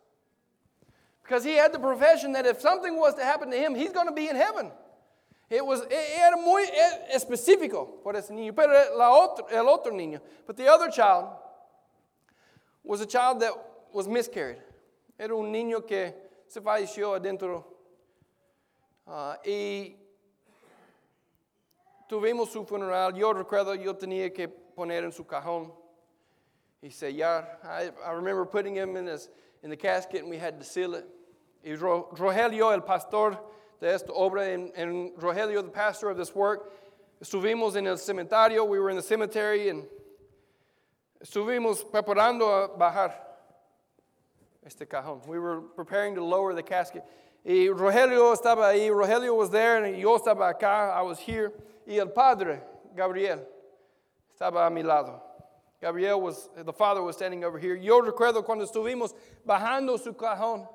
Because 1.24 1.44
he 1.44 1.56
had 1.56 1.72
the 1.72 1.80
profession 1.80 2.34
that 2.34 2.46
if 2.46 2.60
something 2.60 2.98
was 2.98 3.16
to 3.16 3.24
happen 3.24 3.50
to 3.52 3.58
him, 3.58 3.74
he's 3.74 3.92
going 3.92 4.08
to 4.08 4.14
be 4.14 4.28
in 4.28 4.36
heaven. 4.36 4.72
It 5.52 5.66
was, 5.66 5.82
era 5.90 6.38
muy 6.38 6.64
específico 7.14 8.02
por 8.02 8.16
ese 8.16 8.30
niño. 8.30 8.56
Pero 8.56 8.72
la 8.96 9.12
otro, 9.12 9.48
el 9.50 9.68
otro 9.68 9.92
niño, 9.92 10.22
but 10.48 10.56
the 10.56 10.70
other 10.70 10.90
child, 10.90 11.28
was 12.84 13.02
a 13.02 13.06
child 13.06 13.42
that 13.42 13.52
was 13.92 14.08
miscarried. 14.08 14.62
Era 15.20 15.36
un 15.36 15.52
niño 15.52 15.86
que 15.86 16.14
se 16.48 16.62
falleció 16.62 17.20
adentro. 17.20 17.66
Uh, 19.06 19.36
y 19.46 19.96
tuvimos 22.10 22.48
su 22.50 22.64
funeral. 22.64 23.14
Yo 23.14 23.34
recuerdo, 23.34 23.74
yo 23.74 23.94
tenía 23.94 24.34
que 24.34 24.48
poner 24.48 25.04
en 25.04 25.12
su 25.12 25.26
cajón 25.26 25.70
y 26.82 26.88
sellar. 26.92 27.60
I, 27.62 27.92
I 28.06 28.14
remember 28.14 28.46
putting 28.46 28.78
him 28.78 28.96
in, 28.96 29.08
his, 29.08 29.28
in 29.64 29.70
the 29.70 29.76
casket 29.76 30.22
and 30.22 30.30
we 30.30 30.38
had 30.38 30.58
to 30.60 30.64
seal 30.64 30.96
it. 30.96 31.06
Y 31.62 31.76
Rogelio, 31.76 32.74
el 32.74 32.84
pastor 32.84 33.38
de 33.82 33.88
esta 33.88 34.14
obra, 34.14 34.54
and, 34.54 34.72
and 34.76 35.12
Rogelio, 35.18 35.64
the 35.64 35.72
pastor 35.72 36.10
of 36.10 36.18
this 36.18 36.34
work, 36.36 36.72
estuvimos 37.22 37.76
en 37.76 37.88
el 37.88 37.98
cementerio. 37.98 38.66
We 38.66 38.80
were 38.80 38.92
in 38.92 38.96
the 38.96 39.02
cemetery 39.02 39.70
and 39.70 39.86
estuvimos 41.22 41.84
preparando 41.84 42.64
a 42.64 42.70
bajar 42.78 43.14
este 44.64 44.88
cajón. 44.88 45.26
We 45.28 45.40
were 45.40 45.62
preparing 45.62 46.16
to 46.16 46.24
lower 46.24 46.54
the 46.54 46.64
casket. 46.64 47.04
Y 47.44 47.70
Rogelio 47.74 48.36
estaba 48.36 48.72
ahí, 48.72 48.90
Rogelio 48.90 49.36
was 49.36 49.50
there, 49.50 49.84
and 49.84 49.98
yo 49.98 50.18
estaba 50.20 50.54
acá, 50.54 50.96
I 50.96 51.02
was 51.02 51.18
here. 51.18 51.52
Y 51.88 51.96
el 51.96 52.10
padre, 52.10 52.62
Gabriel, 52.96 53.40
estaba 54.32 54.68
a 54.68 54.70
mi 54.70 54.84
lado. 54.84 55.24
Gabriel 55.82 56.22
was, 56.22 56.50
the 56.56 56.72
father 56.72 57.02
was 57.02 57.16
standing 57.16 57.44
over 57.44 57.58
here. 57.58 57.76
Yo 57.76 58.00
recuerdo 58.00 58.46
cuando 58.46 58.64
estuvimos 58.64 59.16
bajando 59.44 60.00
su 60.00 60.14
cajón, 60.14 60.68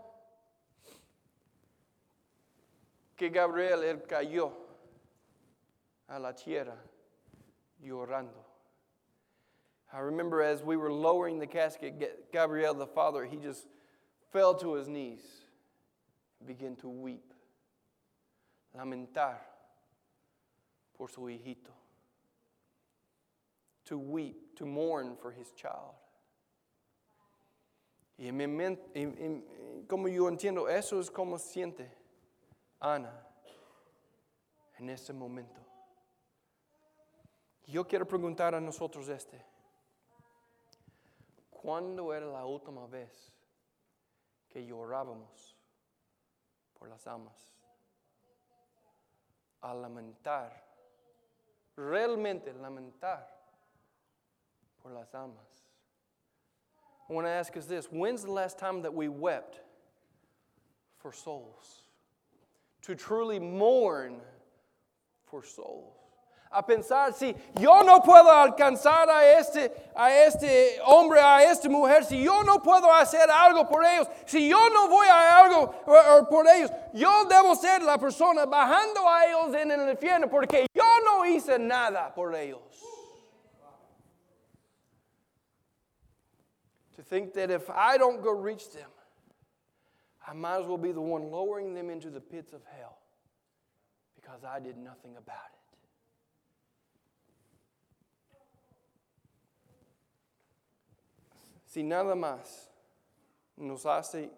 que 3.16 3.31
Gabriel, 3.31 3.83
él 3.83 4.07
cayó 4.07 4.52
a 6.09 6.18
la 6.18 6.33
tierra 6.33 6.76
llorando. 7.83 8.44
I 9.92 10.00
remember 10.00 10.42
as 10.42 10.62
we 10.62 10.76
were 10.76 10.92
lowering 10.92 11.38
the 11.38 11.46
casket, 11.46 12.33
Gabriel, 12.33 12.74
the 12.74 12.87
father, 12.87 13.24
he 13.24 13.37
just 13.37 13.66
fell 14.33 14.55
to 14.57 14.74
his 14.74 14.88
knees 14.88 15.20
began 16.44 16.76
to 16.76 16.88
weep, 16.88 17.33
lamentar 18.76 19.37
por 20.96 21.09
su 21.09 21.22
hijito, 21.22 21.72
to 23.85 23.98
weep, 23.98 24.57
to 24.57 24.66
mourn 24.66 25.16
for 25.20 25.33
his 25.33 25.50
child. 25.52 25.94
Y, 28.18 28.26
en 28.26 29.42
como 29.88 30.09
yo 30.09 30.24
entiendo, 30.29 30.68
eso 30.70 30.98
es 30.98 31.11
como 31.11 31.37
siente 31.37 31.87
Ana 32.81 33.27
en 34.79 34.91
ese 34.91 35.12
momento. 35.12 35.61
Yo 37.67 37.87
quiero 37.87 38.07
preguntar 38.07 38.55
a 38.55 38.61
nosotros 38.61 39.09
este. 39.09 39.45
¿Cuándo 41.51 42.15
era 42.15 42.27
la 42.27 42.45
última 42.45 42.87
vez 42.87 43.33
que 44.49 44.65
llorábamos 44.65 45.57
por 46.79 46.89
las 46.89 47.07
almas? 47.07 47.53
A 49.62 49.75
lamentar, 49.75 50.65
realmente 51.77 52.53
lamentar 52.53 53.27
por 54.81 54.93
las 54.93 55.12
almas. 55.15 55.67
I 57.09 57.12
want 57.12 57.27
to 57.27 57.31
ask 57.31 57.57
us 57.57 57.67
this 57.67 57.91
when's 57.91 58.23
the 58.23 58.31
last 58.31 58.59
time 58.59 58.83
that 58.83 58.95
we 58.95 59.09
wept 59.09 59.61
for 60.99 61.12
souls? 61.12 61.86
To 62.87 62.94
truly 62.94 63.38
mourn 63.38 64.20
for 65.27 65.44
souls. 65.44 65.96
a 66.57 66.62
pensar, 66.62 67.12
si 67.12 67.35
yo 67.59 67.83
no 67.83 68.01
puedo 68.01 68.31
alcanzar 68.31 69.09
a 69.09 69.38
este, 69.38 69.70
a 69.94 70.11
este 70.11 70.79
hombre, 70.85 71.20
a 71.20 71.42
esta 71.42 71.68
mujer, 71.68 72.05
si 72.05 72.22
yo 72.22 72.42
no 72.42 72.59
puedo 72.62 72.90
hacer 72.92 73.29
algo 73.29 73.68
por 73.68 73.85
ellos, 73.85 74.07
si 74.25 74.49
yo 74.49 74.68
no 74.70 74.88
voy 74.88 75.07
a 75.07 75.38
algo 75.38 75.75
eh, 75.87 76.18
eh, 76.18 76.22
por 76.31 76.46
ellos, 76.46 76.70
yo 76.94 77.25
debo 77.25 77.55
ser 77.55 77.83
la 77.83 77.99
persona 77.99 78.46
bajando 78.46 79.09
a 79.09 79.27
ellos 79.27 79.55
en 79.55 79.70
el 79.70 79.90
infierno 79.90 80.29
porque 80.29 80.66
yo 80.72 81.01
no 81.05 81.25
hice 81.27 81.59
nada 81.59 82.12
por 82.14 82.35
ellos. 82.35 82.61
To 86.96 87.03
think 87.03 87.35
that 87.35 87.51
if 87.51 87.68
I 87.68 87.99
don't 87.99 88.22
go 88.22 88.31
reach 88.33 88.70
them, 88.70 88.88
I 90.27 90.33
might 90.33 90.61
as 90.61 90.67
well 90.67 90.79
be 90.79 90.93
the 90.93 91.01
one 91.01 91.31
lowering 91.31 91.75
them 91.75 91.89
into 91.89 92.11
the 92.11 92.21
pits 92.21 92.53
of 92.53 92.62
hell 92.79 92.99
because 94.17 94.43
I 94.45 94.59
did 94.59 94.77
nothing 94.77 95.17
about 95.17 95.37
it. 95.53 95.57
Si 101.67 101.83
nada 101.83 102.15
más 102.15 102.69
nos 103.57 103.85
hace 103.85 104.31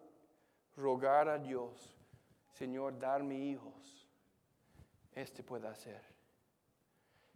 rogar 0.77 1.35
a 1.35 1.38
Dios, 1.38 1.94
Señor, 2.59 2.98
darme 2.98 3.35
hijos, 3.35 4.05
este 5.16 5.42
puede 5.42 5.66
hacer. 5.66 6.01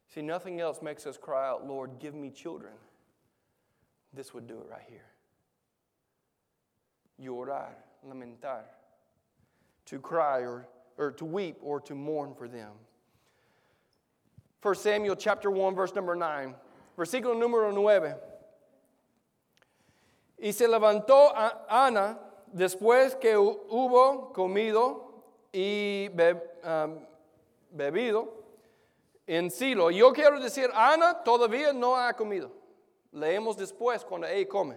See, 0.08 0.20
nothing 0.20 0.60
else 0.60 0.82
makes 0.82 1.06
us 1.06 1.16
cry 1.16 1.48
out, 1.48 1.66
Lord, 1.66 1.98
give 1.98 2.14
me 2.14 2.30
children. 2.30 2.74
This 4.12 4.34
would 4.34 4.46
do 4.46 4.58
it 4.58 4.66
right 4.68 4.82
here. 4.86 5.06
Llorar, 7.18 7.72
lamentar, 8.08 8.62
to 9.86 9.98
cry 9.98 10.40
or, 10.40 10.66
or 10.98 11.12
to 11.12 11.24
weep 11.24 11.56
or 11.62 11.80
to 11.80 11.94
mourn 11.94 12.34
for 12.34 12.48
them. 12.48 12.72
1 14.62 14.74
Samuel 14.76 15.16
chapter 15.16 15.50
1, 15.50 15.74
verse 15.74 15.94
number 15.94 16.14
9. 16.14 16.54
Versículo 16.96 17.34
número 17.36 17.72
9. 17.72 18.16
Y 20.38 20.50
se 20.52 20.66
levantó 20.66 21.32
Ana 21.68 22.18
después 22.54 23.18
que 23.20 23.36
hubo 23.36 24.32
comido 24.32 25.12
y 25.52 26.08
um, 26.64 26.98
bebido 27.74 28.28
en 29.26 29.50
Silo. 29.50 29.90
Yo 29.90 30.12
quiero 30.12 30.40
decir, 30.40 30.70
Ana 30.74 31.22
todavía 31.24 31.72
no 31.72 31.96
ha 31.96 32.12
comido. 32.12 32.50
Leemos 33.12 33.56
después 33.56 34.04
cuando 34.04 34.26
ella 34.26 34.48
come. 34.48 34.76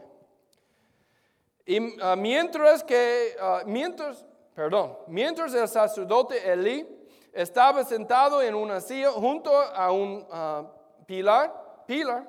Y 1.65 1.79
uh, 1.79 2.15
mientras 2.15 2.83
que, 2.83 3.35
uh, 3.41 3.67
mientras, 3.67 4.23
perdón, 4.53 4.97
mientras 5.07 5.53
el 5.53 5.67
sacerdote 5.67 6.51
Elí 6.51 6.87
estaba 7.33 7.83
sentado 7.83 8.41
en 8.41 8.55
una 8.55 8.79
silla 8.79 9.11
junto 9.11 9.51
a 9.51 9.91
un 9.91 10.25
uh, 10.29 10.65
pilar, 11.05 11.83
pilar, 11.85 12.25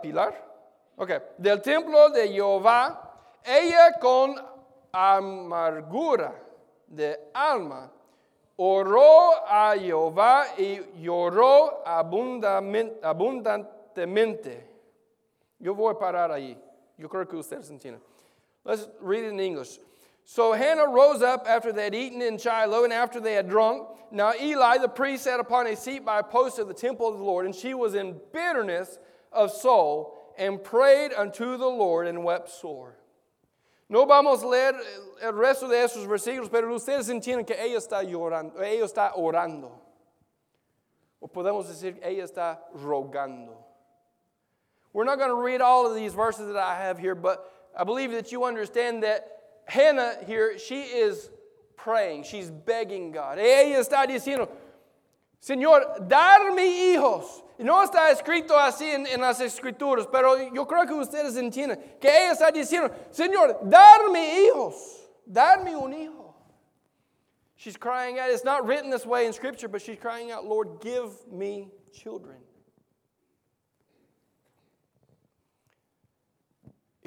pilar, 0.00 0.48
Ok, 0.96 1.10
del 1.38 1.62
templo 1.62 2.10
de 2.10 2.28
Jehová, 2.28 3.10
ella 3.42 3.98
con 3.98 4.34
amargura 4.92 6.34
de 6.86 7.30
alma 7.32 7.90
oró 8.56 9.48
a 9.48 9.74
Jehová 9.78 10.44
y 10.58 11.00
lloró 11.00 11.82
abundantemente. 11.86 14.68
Yo 15.58 15.74
voy 15.74 15.94
a 15.94 15.98
parar 15.98 16.30
ahí. 16.30 16.62
Ustedes 17.08 17.70
entienden. 17.70 18.00
Let's 18.64 18.88
read 19.00 19.24
it 19.24 19.28
in 19.28 19.40
English. 19.40 19.78
So 20.24 20.52
Hannah 20.52 20.86
rose 20.86 21.22
up 21.22 21.46
after 21.48 21.72
they 21.72 21.84
had 21.84 21.94
eaten 21.94 22.22
in 22.22 22.38
Shiloh 22.38 22.84
and 22.84 22.92
after 22.92 23.20
they 23.20 23.34
had 23.34 23.48
drunk. 23.48 23.88
Now 24.12 24.32
Eli 24.40 24.78
the 24.78 24.88
priest 24.88 25.24
sat 25.24 25.40
upon 25.40 25.66
a 25.66 25.76
seat 25.76 26.04
by 26.04 26.18
a 26.18 26.22
post 26.22 26.58
of 26.58 26.68
the 26.68 26.74
temple 26.74 27.08
of 27.08 27.18
the 27.18 27.24
Lord, 27.24 27.46
and 27.46 27.54
she 27.54 27.74
was 27.74 27.94
in 27.94 28.20
bitterness 28.32 28.98
of 29.32 29.50
soul 29.50 30.16
and 30.38 30.62
prayed 30.62 31.12
unto 31.16 31.56
the 31.56 31.66
Lord 31.66 32.06
and 32.06 32.22
wept 32.22 32.50
sore. 32.50 32.96
No 33.88 34.06
vamos 34.06 34.42
a 34.44 34.46
leer 34.46 34.72
el 35.20 35.32
resto 35.32 35.68
de 35.68 35.76
esos 35.76 36.06
versículos, 36.06 36.48
pero 36.48 36.72
ustedes 36.72 37.08
entienden 37.08 37.44
que 37.44 37.56
ella 37.56 37.78
está 37.78 38.04
llorando, 38.04 38.60
ella 38.60 38.84
está 38.84 39.12
orando. 39.16 39.72
O 41.20 41.26
podemos 41.26 41.66
decir, 41.66 41.98
ella 42.02 42.24
está 42.24 42.60
rogando. 42.74 43.59
We're 44.92 45.04
not 45.04 45.18
going 45.18 45.30
to 45.30 45.36
read 45.36 45.60
all 45.60 45.86
of 45.86 45.94
these 45.94 46.14
verses 46.14 46.48
that 46.48 46.56
I 46.56 46.76
have 46.76 46.98
here, 46.98 47.14
but 47.14 47.50
I 47.78 47.84
believe 47.84 48.10
that 48.12 48.32
you 48.32 48.44
understand 48.44 49.02
that 49.04 49.26
Hannah 49.66 50.16
here, 50.26 50.58
she 50.58 50.82
is 50.82 51.30
praying, 51.76 52.24
she's 52.24 52.50
begging 52.50 53.12
God. 53.12 53.38
Ella 53.38 53.78
está 53.78 54.06
diciendo, 54.06 54.48
Señor, 55.40 56.08
darme 56.08 56.66
hijos. 56.66 57.42
No 57.58 57.84
está 57.84 58.10
escrito 58.10 58.56
así 58.58 58.90
en, 58.90 59.06
en, 59.06 59.20
las 59.20 59.40
escrituras, 59.40 60.06
pero 60.10 60.36
yo 60.36 60.64
creo 60.64 60.86
que 60.86 60.94
ustedes 60.94 61.36
entienden 61.36 61.78
que 62.00 62.08
ella 62.08 62.32
está 62.32 62.50
diciendo, 62.50 62.90
Señor, 63.10 63.60
darme 63.62 64.46
hijos, 64.46 65.08
darme 65.30 65.76
un 65.76 65.92
hijo. 65.92 66.34
She's 67.56 67.76
crying 67.76 68.18
out, 68.18 68.30
it's 68.30 68.44
not 68.44 68.66
written 68.66 68.90
this 68.90 69.04
way 69.04 69.26
in 69.26 69.34
scripture, 69.34 69.68
but 69.68 69.82
she's 69.82 69.98
crying 69.98 70.30
out, 70.30 70.46
Lord, 70.46 70.80
give 70.80 71.10
me 71.30 71.68
children. 71.92 72.38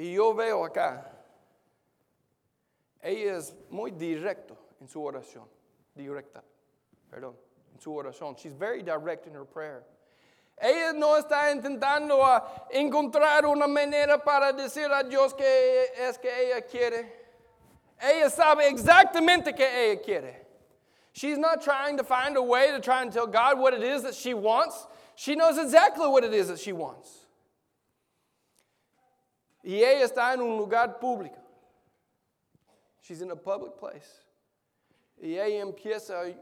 Y 0.04 0.12
yo 0.12 0.34
veo 0.34 0.66
acá, 0.66 1.10
ella 3.00 3.38
es 3.38 3.56
muy 3.70 3.90
directo 3.90 4.54
en 4.78 4.86
su 4.86 5.02
oración, 5.02 5.48
directa, 5.94 6.44
perdón 7.08 7.34
en 7.72 7.80
su 7.80 7.90
oración. 7.90 8.36
She's 8.36 8.52
very 8.52 8.82
direct 8.82 9.26
in 9.26 9.32
her 9.32 9.46
prayer. 9.46 9.82
Ella 10.60 10.92
no 10.92 11.16
está 11.16 11.50
intentando 11.50 12.22
a 12.22 12.66
encontrar 12.70 13.46
una 13.46 13.66
manera 13.66 14.22
para 14.22 14.52
decir 14.52 14.92
a 14.92 15.02
Dios 15.02 15.32
que 15.32 15.86
es 15.96 16.18
que 16.18 16.28
ella 16.28 16.60
quiere. 16.60 17.10
Ella 17.98 18.28
sabe 18.28 18.68
exactamente 18.68 19.56
que 19.56 19.64
ella 19.64 20.02
quiere. 20.02 20.36
She's 21.14 21.38
not 21.38 21.62
trying 21.62 21.96
to 21.96 22.04
find 22.04 22.36
a 22.36 22.42
way 22.42 22.70
to 22.72 22.78
try 22.78 23.00
and 23.00 23.10
tell 23.10 23.26
God 23.26 23.58
what 23.58 23.72
it 23.72 23.82
is 23.82 24.02
that 24.02 24.14
she 24.14 24.34
wants. 24.34 24.86
She 25.14 25.34
knows 25.34 25.56
exactly 25.56 26.06
what 26.06 26.24
it 26.24 26.34
is 26.34 26.48
that 26.48 26.58
she 26.58 26.74
wants. 26.74 27.23
Y 29.64 29.82
ella 29.82 30.04
está 30.04 30.34
en 30.34 30.42
un 30.42 30.58
lugar 30.58 31.00
público. 31.00 31.40
She's 33.00 33.22
in 33.22 33.30
a 33.30 33.36
public 33.36 33.78
place. 33.78 34.24
Y 35.20 35.38
ella 35.38 35.62
empieza 35.62 36.22
a 36.22 36.34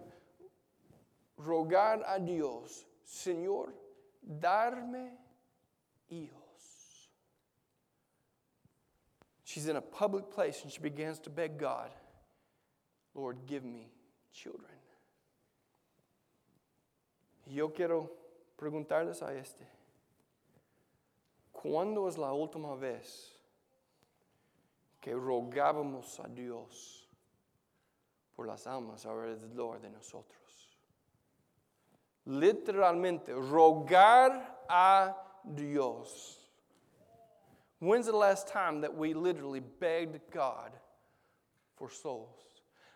rogar 1.37 2.03
a 2.05 2.19
Dios, 2.19 2.85
Señor, 3.05 3.73
darme 4.23 5.13
hijos. 6.11 7.09
She's 9.45 9.69
in 9.69 9.77
a 9.77 9.83
public 9.83 10.31
place 10.31 10.63
and 10.63 10.73
she 10.73 10.81
begins 10.81 11.21
to 11.21 11.31
beg 11.31 11.59
God, 11.59 11.91
Lord, 13.15 13.47
give 13.47 13.65
me 13.65 13.89
children. 14.33 14.71
Yo 17.47 17.69
quiero 17.69 18.11
preguntarles 18.57 19.23
a 19.23 19.35
este. 19.35 19.67
¿Cuándo 21.63 22.09
es 22.09 22.19
la 22.19 22.33
última 22.33 22.75
vez 22.75 23.33
que 25.01 25.15
rogábamos 25.15 26.19
a 26.19 26.27
Dios 26.29 27.09
por 28.35 28.47
las 28.47 28.67
almas 28.67 29.07
alrededor 29.07 29.81
de 29.81 29.91
nosotros? 29.91 30.41
Literalmente, 32.25 33.33
rogar 33.33 34.65
a 34.69 35.17
Dios. 35.45 36.39
When's 37.81 38.07
the 38.07 38.17
last 38.17 38.49
time 38.49 38.81
that 38.81 38.95
we 38.95 39.13
literally 39.15 39.61
begged 39.61 40.21
God 40.33 40.73
for 41.77 41.91
souls? 41.91 42.39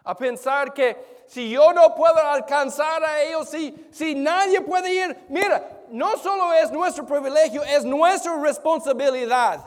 A 0.05 0.15
pensar 0.15 0.73
que 0.73 0.97
si 1.27 1.51
yo 1.51 1.73
no 1.73 1.91
puedo 1.91 2.19
alcanzar 2.19 3.03
a 3.03 3.23
ellos, 3.25 3.49
si, 3.49 3.75
si 3.91 4.15
nadie 4.15 4.61
puede 4.61 4.89
ir, 4.95 5.17
mira, 5.29 5.76
no 5.91 6.17
solo 6.17 6.53
es 6.53 6.71
nuestro 6.71 7.05
privilegio, 7.05 7.63
es 7.63 7.85
nuestra 7.85 8.37
responsabilidad. 8.41 9.61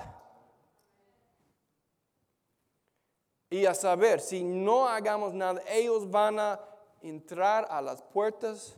Y 3.50 3.66
a 3.66 3.74
saber, 3.74 4.20
si 4.20 4.44
no 4.44 4.88
hagamos 4.88 5.34
nada, 5.34 5.62
ellos 5.68 6.10
van 6.10 6.40
a 6.40 6.60
entrar 7.02 7.66
a 7.70 7.82
las 7.82 8.02
puertas 8.02 8.76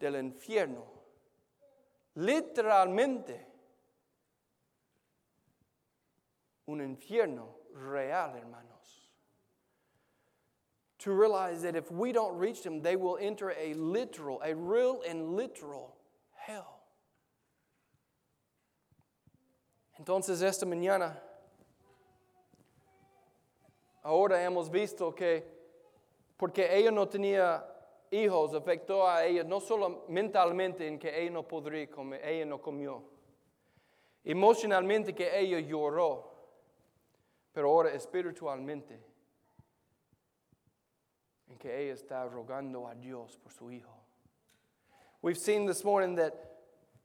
del 0.00 0.16
infierno. 0.16 0.84
Literalmente. 2.16 3.46
Un 6.66 6.80
infierno 6.80 7.56
real, 7.72 8.34
hermanos. 8.34 9.08
To 10.98 11.12
realize 11.12 11.62
that 11.62 11.76
if 11.76 11.92
we 11.92 12.12
don't 12.12 12.36
reach 12.38 12.62
them, 12.62 12.80
they 12.80 12.96
will 12.96 13.18
enter 13.20 13.50
a 13.50 13.74
literal, 13.74 14.40
a 14.42 14.54
real 14.54 15.02
and 15.06 15.36
literal 15.36 15.93
Entonces, 19.98 20.42
esta 20.42 20.66
mañana, 20.66 21.22
ahora 24.02 24.42
hemos 24.42 24.70
visto 24.70 25.14
que 25.14 25.54
porque 26.36 26.76
ella 26.76 26.90
no 26.90 27.08
tenía 27.08 27.64
hijos 28.10 28.54
afectó 28.54 29.08
a 29.08 29.24
ella 29.24 29.44
no 29.44 29.60
solo 29.60 30.04
mentalmente 30.08 30.86
en 30.86 30.98
que 30.98 31.22
ella 31.22 31.30
no 31.30 31.46
podría 31.46 31.90
comer, 31.90 32.24
ella 32.24 32.44
no 32.44 32.60
comió, 32.60 33.02
emocionalmente 34.22 35.14
que 35.14 35.38
ella 35.38 35.58
lloró, 35.60 36.32
pero 37.52 37.70
ahora 37.70 37.92
espiritualmente 37.92 39.00
en 41.48 41.58
que 41.58 41.82
ella 41.82 41.94
está 41.94 42.26
rogando 42.26 42.86
a 42.86 42.94
Dios 42.94 43.38
por 43.38 43.52
su 43.52 43.70
hijo. 43.70 44.03
We've 45.24 45.38
seen 45.38 45.64
this 45.64 45.84
morning 45.84 46.16
that 46.16 46.34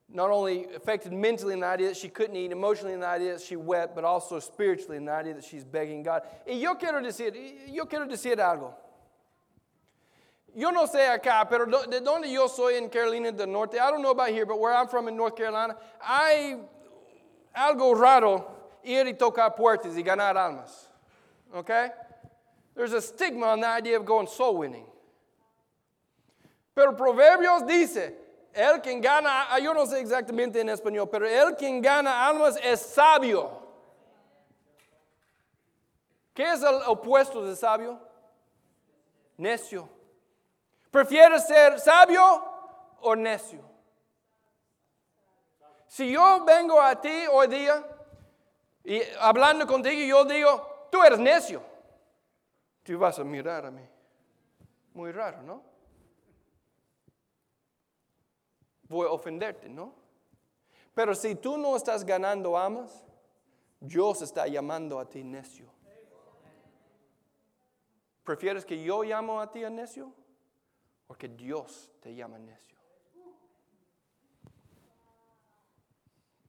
not 0.10 0.30
only 0.30 0.66
affected 0.76 1.14
mentally 1.14 1.54
in 1.54 1.62
the 1.62 1.68
idea 1.68 1.88
that 1.88 1.96
she 1.96 2.10
couldn't 2.10 2.36
eat, 2.36 2.52
emotionally 2.52 2.92
in 2.92 3.00
the 3.00 3.08
idea 3.08 3.32
that 3.32 3.42
she 3.42 3.56
wept, 3.56 3.96
but 3.96 4.04
also 4.04 4.42
spiritually 4.42 4.98
in 4.98 5.06
the 5.06 5.14
idea 5.14 5.36
that 5.36 5.46
she's 5.46 5.64
begging 5.64 6.04
God. 6.04 6.24
Y 6.46 6.56
yo 6.56 6.76
quiero 6.76 7.02
decir, 7.02 7.34
yo 7.70 7.86
quiero 7.86 8.06
decir 8.08 8.36
algo. 8.36 8.74
Yo 10.54 10.70
no 10.72 10.86
sé 10.86 11.08
acá, 11.08 11.48
pero 11.50 11.66
de 11.66 12.02
donde 12.02 12.30
yo 12.30 12.48
soy 12.48 12.76
en 12.76 12.90
Carolina 12.90 13.32
del 13.32 13.48
Norte, 13.48 13.80
I 13.80 13.90
don't 13.90 14.02
know 14.02 14.12
about 14.12 14.32
here, 14.32 14.46
but 14.46 14.60
where 14.60 14.74
I'm 14.74 14.90
from 14.90 15.08
in 15.08 15.16
North 15.16 15.38
Carolina, 15.38 15.78
hay 16.02 16.58
algo 17.56 17.98
raro 17.98 18.52
ir 18.84 19.06
y 19.06 19.14
tocar 19.14 19.56
puertas 19.56 19.96
y 19.96 20.02
ganar 20.02 20.36
almas. 20.36 20.90
Okay? 21.56 21.88
There's 22.76 22.92
a 22.92 23.02
stigma 23.02 23.46
on 23.46 23.62
the 23.62 23.68
idea 23.68 23.96
of 23.96 24.04
going 24.04 24.28
soul 24.28 24.58
winning. 24.58 24.88
Pero 26.80 26.96
Proverbios 26.96 27.66
dice, 27.66 28.18
el 28.54 28.80
quien 28.80 29.02
gana, 29.02 29.54
ah, 29.54 29.60
yo 29.60 29.74
no 29.74 29.86
sé 29.86 30.00
exactamente 30.00 30.62
en 30.62 30.70
español, 30.70 31.10
pero 31.12 31.28
el 31.28 31.54
quien 31.58 31.82
gana 31.82 32.26
almas 32.26 32.58
es 32.64 32.80
sabio. 32.80 33.68
¿Qué 36.34 36.54
es 36.54 36.64
el 36.64 36.76
opuesto 36.88 37.44
de 37.44 37.54
sabio? 37.54 38.00
Necio. 39.36 39.90
¿Prefieres 40.90 41.46
ser 41.48 41.82
sabio 41.82 42.46
o 43.02 43.14
necio? 43.14 43.60
Si 45.86 46.10
yo 46.14 46.46
vengo 46.46 46.82
a 46.82 47.02
ti 47.02 47.26
hoy 47.30 47.48
día 47.48 47.86
y 48.86 49.02
hablando 49.20 49.68
contigo, 49.68 50.02
yo 50.02 50.24
digo, 50.24 50.88
tú 50.90 51.04
eres 51.04 51.20
necio, 51.20 51.62
tú 52.84 52.98
vas 52.98 53.20
a 53.20 53.26
mirar 53.26 53.66
a 53.66 53.72
mí. 53.72 53.86
Muy 54.94 55.12
raro, 55.12 55.42
¿no? 55.42 55.68
Voy 58.90 59.08
a 59.08 59.12
ofenderte, 59.12 59.70
¿no? 59.70 59.94
Pero 60.94 61.16
si 61.16 61.36
tú 61.36 61.58
no 61.58 61.78
estás 61.78 62.04
ganando 62.04 62.58
amas, 62.58 63.06
Dios 63.80 64.22
está 64.22 64.48
llamando 64.48 65.00
a 65.00 65.06
ti 65.08 65.24
necio. 65.24 65.70
¿Prefieres 68.26 68.66
que 68.66 68.84
yo 68.84 69.04
llamo 69.04 69.40
a 69.40 69.50
ti 69.50 69.64
a 69.64 69.70
necio? 69.70 70.14
o 71.10 71.16
que 71.16 71.28
Dios 71.28 71.90
te 72.02 72.14
llama 72.14 72.38
necio. 72.38 72.78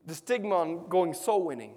The 0.07 0.15
stigma 0.15 0.57
on 0.57 0.89
going 0.89 1.15
soul 1.15 1.45
winning. 1.45 1.75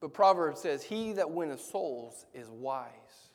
But 0.00 0.12
Proverbs 0.12 0.60
says, 0.60 0.82
He 0.82 1.12
that 1.12 1.30
winneth 1.30 1.60
souls 1.60 2.26
is 2.34 2.48
wise. 2.48 3.30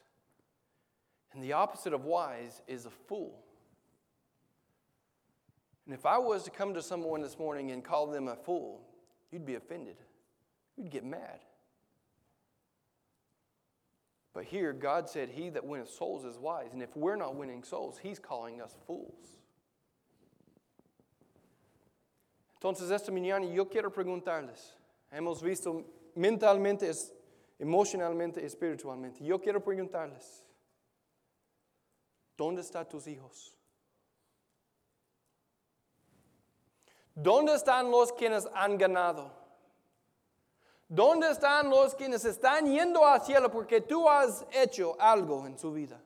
And 1.34 1.44
the 1.44 1.54
opposite 1.54 1.94
of 1.94 2.04
wise 2.04 2.62
is 2.68 2.86
a 2.86 2.90
fool. 2.90 3.44
And 5.88 5.96
if 5.96 6.06
I 6.06 6.18
was 6.18 6.44
to 6.44 6.52
come 6.52 6.74
to 6.74 6.82
someone 6.82 7.22
this 7.22 7.40
morning 7.40 7.72
and 7.72 7.82
call 7.82 8.08
them 8.08 8.28
a 8.28 8.36
fool, 8.36 8.82
you'd 9.32 9.46
be 9.46 9.56
offended. 9.56 9.96
You'd 10.76 10.90
get 10.90 11.06
mad. 11.06 11.40
But 14.34 14.44
here, 14.44 14.74
God 14.74 15.10
said, 15.10 15.30
He 15.30 15.50
that 15.50 15.66
winneth 15.66 15.90
souls 15.90 16.26
is 16.26 16.38
wise. 16.38 16.74
And 16.74 16.84
if 16.84 16.96
we're 16.96 17.16
not 17.16 17.36
winning 17.36 17.64
souls, 17.64 17.98
He's 18.04 18.20
calling 18.20 18.62
us 18.62 18.76
fools. 18.86 19.40
Entonces, 22.62 22.92
esta 22.92 23.10
mañana 23.10 23.52
yo 23.52 23.66
quiero 23.66 23.90
preguntarles. 23.90 24.74
Hemos 25.12 25.42
visto 25.42 25.86
mentalmente, 26.18 26.94
emocionalmente, 27.62 28.44
espiritualmente. 28.44 29.24
Yo 29.24 29.40
quiero 29.40 29.62
preguntarles. 29.62 30.44
¿Dónde 32.38 32.62
están 32.62 32.88
tus 32.90 33.08
hijos? 33.08 33.57
¿Dónde 37.20 37.56
están 37.56 37.90
los 37.90 38.12
quienes 38.12 38.46
han 38.54 38.78
ganado? 38.78 39.32
¿Dónde 40.88 41.32
están 41.32 41.70
los 41.70 41.96
quienes 41.96 42.24
están 42.24 42.68
yendo 42.68 43.04
al 43.04 43.22
cielo 43.22 43.50
porque 43.50 43.82
tú 43.82 44.08
has 44.08 44.46
hecho 44.52 44.96
algo 45.00 45.46
en 45.48 45.58
su 45.58 45.74
vida? 45.74 46.00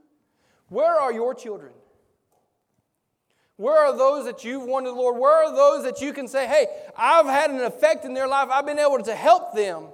Where 0.69 0.99
are 0.99 1.11
your 1.11 1.35
children? 1.35 1.73
Where 3.57 3.77
are 3.77 3.95
those 3.95 4.25
that 4.25 4.43
you've 4.43 4.63
wanted 4.63 4.91
the 4.91 4.95
Lord? 4.95 5.17
Where 5.17 5.43
are 5.43 5.53
those 5.53 5.83
that 5.83 6.01
you 6.01 6.13
can 6.13 6.27
say, 6.27 6.47
hey, 6.47 6.67
I've 6.97 7.27
had 7.27 7.51
an 7.51 7.59
effect 7.59 8.05
in 8.05 8.13
their 8.13 8.27
life? 8.27 8.47
I've 8.49 8.65
been 8.65 8.79
able 8.79 9.03
to 9.03 9.13
help 9.13 9.53
them 9.53 9.89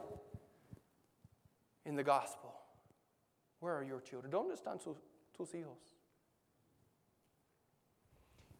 in 1.83 1.95
the 1.95 2.03
gospel. 2.03 2.53
Where 3.59 3.75
are 3.75 3.83
your 3.83 4.01
children? 4.01 4.31
¿Dónde 4.31 4.53
están 4.53 4.79
sus, 4.79 4.97
tus 5.35 5.49
hijos? 5.53 5.96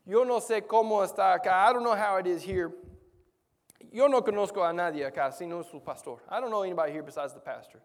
Yo 0.08 0.24
no 0.24 0.40
sé 0.40 0.66
cómo 0.66 1.04
está 1.04 1.34
acá. 1.34 1.68
I 1.68 1.74
don't 1.74 1.84
know 1.84 1.96
how 1.96 2.16
it 2.16 2.28
is 2.28 2.42
here. 2.42 2.72
Yo 3.92 4.08
no 4.08 4.22
conozco 4.22 4.64
a 4.64 4.72
nadie 4.72 5.06
acá, 5.06 5.34
sino 5.34 5.64
su 5.64 5.82
pastor. 5.82 6.22
I 6.30 6.40
don't 6.40 6.50
know 6.50 6.64
anybody 6.64 6.94
here 6.94 7.04
besides 7.04 7.34
the 7.34 7.42
pastor. 7.42 7.82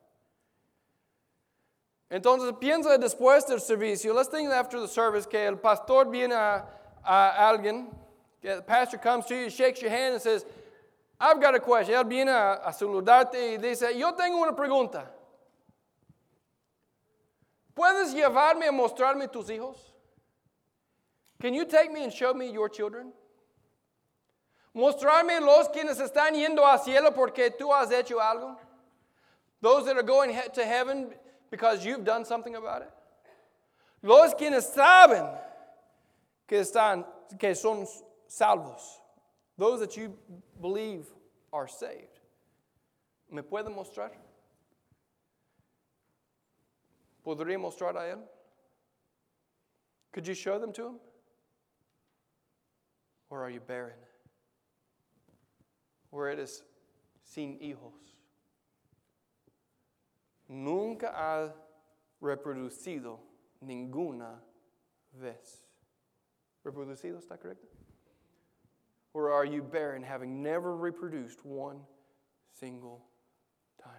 Entonces 2.10 2.52
piensa 2.60 2.96
después 2.98 3.46
del 3.46 3.58
servicio, 3.58 4.14
let's 4.14 4.28
think 4.28 4.50
after 4.50 4.78
the 4.78 4.86
service 4.86 5.26
que 5.26 5.40
el 5.40 5.56
pastor 5.56 6.04
viene 6.04 6.32
a, 6.32 6.64
a 7.04 7.50
alguien, 7.50 7.86
the 8.42 8.62
pastor 8.62 8.98
comes 8.98 9.24
to 9.26 9.34
you, 9.34 9.50
shakes 9.50 9.80
your 9.80 9.90
hand 9.90 10.14
and 10.14 10.22
says, 10.22 10.44
I've 11.18 11.40
got 11.40 11.54
a 11.54 11.60
question. 11.60 11.94
Él 11.94 12.04
viene 12.08 12.28
a, 12.28 12.60
a 12.64 12.72
saludarte 12.72 13.34
y 13.34 13.56
dice, 13.56 13.98
yo 13.98 14.12
tengo 14.12 14.40
una 14.42 14.52
pregunta. 14.52 15.06
¿Puedes 17.74 18.12
llevarme 18.12 18.68
a 18.68 18.72
mostrarme 18.72 19.26
tus 19.28 19.48
hijos? 19.48 19.91
Can 21.42 21.54
you 21.54 21.64
take 21.64 21.90
me 21.90 22.04
and 22.04 22.12
show 22.12 22.32
me 22.32 22.52
your 22.52 22.68
children? 22.68 23.12
Mostrarme 24.76 25.40
los 25.40 25.66
quienes 25.74 25.98
están 25.98 26.34
yendo 26.36 26.60
al 26.60 26.78
cielo 26.78 27.10
porque 27.10 27.50
tú 27.58 27.72
has 27.72 27.90
hecho 27.90 28.20
algo. 28.20 28.56
Those 29.60 29.86
that 29.86 29.96
are 29.96 30.04
going 30.04 30.32
to 30.54 30.64
heaven 30.64 31.08
because 31.50 31.84
you've 31.84 32.04
done 32.04 32.24
something 32.24 32.54
about 32.54 32.82
it. 32.82 32.90
Los 34.04 34.34
quienes 34.34 34.72
saben 34.72 35.36
que 36.46 36.58
están 36.60 37.04
que 37.36 37.56
son 37.56 37.88
salvos. 38.28 39.00
Those 39.58 39.80
that 39.80 39.96
you 39.96 40.16
believe 40.60 41.06
are 41.52 41.66
saved. 41.66 42.20
¿Me 43.28 43.42
puede 43.42 43.66
mostrar? 43.66 44.10
¿Podría 47.26 47.58
mostrar 47.58 47.96
a 47.96 48.12
él? 48.14 48.18
Could 50.12 50.28
you 50.28 50.34
show 50.34 50.60
them 50.60 50.72
to 50.74 50.86
him? 50.86 50.94
Or 53.32 53.42
are 53.42 53.48
you 53.48 53.60
barren? 53.60 53.96
Or 56.10 56.28
eres 56.28 56.62
sin 57.24 57.58
hijos? 57.62 57.94
Nunca 60.50 61.06
ha 61.06 61.54
reproducido 62.22 63.20
ninguna 63.64 64.34
vez. 65.18 65.64
¿Reproducido 66.62 67.16
está 67.16 67.38
correcto? 67.38 67.68
Or 69.14 69.32
are 69.32 69.46
you 69.46 69.62
barren, 69.62 70.02
having 70.02 70.42
never 70.42 70.76
reproduced 70.76 71.42
one 71.42 71.80
single 72.50 73.02
time? 73.82 73.94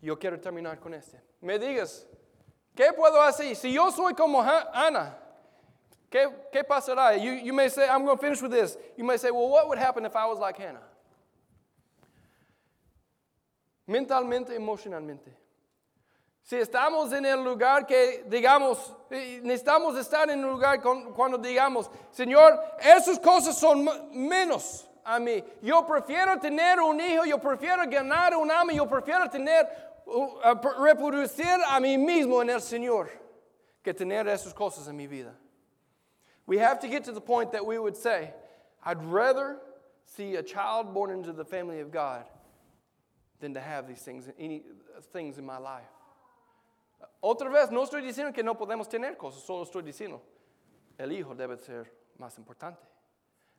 Yo 0.00 0.16
quiero 0.16 0.38
terminar 0.38 0.80
con 0.80 0.94
este. 0.94 1.20
Me 1.42 1.58
digas, 1.58 2.06
¿qué 2.74 2.94
puedo 2.94 3.20
hacer? 3.20 3.54
Si 3.54 3.74
yo 3.74 3.90
soy 3.90 4.14
como 4.14 4.40
Ana, 4.40 5.25
¿qué, 6.10 6.64
pasará? 6.68 7.16
You, 7.22 7.32
you 7.32 7.52
may 7.52 7.68
say, 7.68 7.88
I'm 7.88 8.04
going 8.04 8.16
to 8.16 8.22
finish 8.22 8.40
with 8.40 8.52
this. 8.52 8.76
You 8.96 9.04
may 9.04 9.16
say, 9.16 9.30
well, 9.30 9.48
what 9.48 9.68
would 9.68 9.78
happen 9.78 10.04
if 10.04 10.16
I 10.16 10.26
was 10.26 10.38
like 10.38 10.56
Hannah? 10.56 10.82
Mentalmente, 13.88 14.50
emocionalmente. 14.50 15.32
Si 16.42 16.56
estamos 16.56 17.12
en 17.12 17.24
el 17.24 17.42
lugar 17.42 17.86
que 17.86 18.24
digamos, 18.28 18.78
eh, 19.10 19.40
necesitamos 19.42 19.96
estar 19.98 20.30
en 20.30 20.44
un 20.44 20.52
lugar 20.52 20.80
cuando 20.80 21.38
digamos, 21.38 21.90
Señor, 22.12 22.60
esas 22.80 23.18
cosas 23.18 23.58
son 23.58 23.88
menos 24.12 24.88
a 25.04 25.18
mí. 25.18 25.42
Yo 25.60 25.84
prefiero 25.84 26.38
tener 26.38 26.80
un 26.80 27.00
hijo, 27.00 27.24
yo 27.24 27.38
prefiero 27.38 27.82
ganar 27.88 28.36
un 28.36 28.50
amo, 28.50 28.70
yo 28.70 28.88
prefiero 28.88 29.28
tener, 29.28 29.68
reproducir 30.78 31.58
a 31.68 31.80
mí 31.80 31.98
mismo 31.98 32.42
en 32.42 32.50
el 32.50 32.60
Señor 32.60 33.10
que 33.82 33.92
tener 33.92 34.28
esas 34.28 34.54
cosas 34.54 34.86
en 34.86 34.96
mi 34.96 35.08
vida. 35.08 35.36
We 36.46 36.58
have 36.58 36.78
to 36.80 36.88
get 36.88 37.04
to 37.04 37.12
the 37.12 37.20
point 37.20 37.52
that 37.52 37.66
we 37.66 37.78
would 37.78 37.96
say, 37.96 38.32
I'd 38.84 39.02
rather 39.04 39.58
see 40.04 40.36
a 40.36 40.42
child 40.42 40.94
born 40.94 41.10
into 41.10 41.32
the 41.32 41.44
family 41.44 41.80
of 41.80 41.90
God 41.90 42.24
than 43.40 43.54
to 43.54 43.60
have 43.60 43.88
these 43.88 43.98
things, 43.98 44.28
any 44.38 44.62
things 45.12 45.38
in 45.38 45.44
my 45.44 45.58
life. 45.58 45.84
Otra 47.22 47.52
vez, 47.52 47.70
no 47.70 47.84
estoy 47.84 48.02
diciendo 48.02 48.32
que 48.32 48.42
no 48.42 48.54
podemos 48.54 48.88
tener 48.88 49.16
cosas, 49.16 49.44
solo 49.44 49.64
estoy 49.64 49.82
diciendo, 49.82 50.20
el 50.98 51.08
hijo 51.08 51.34
debe 51.34 51.58
ser 51.58 51.86
más 52.20 52.38
importante. 52.38 52.78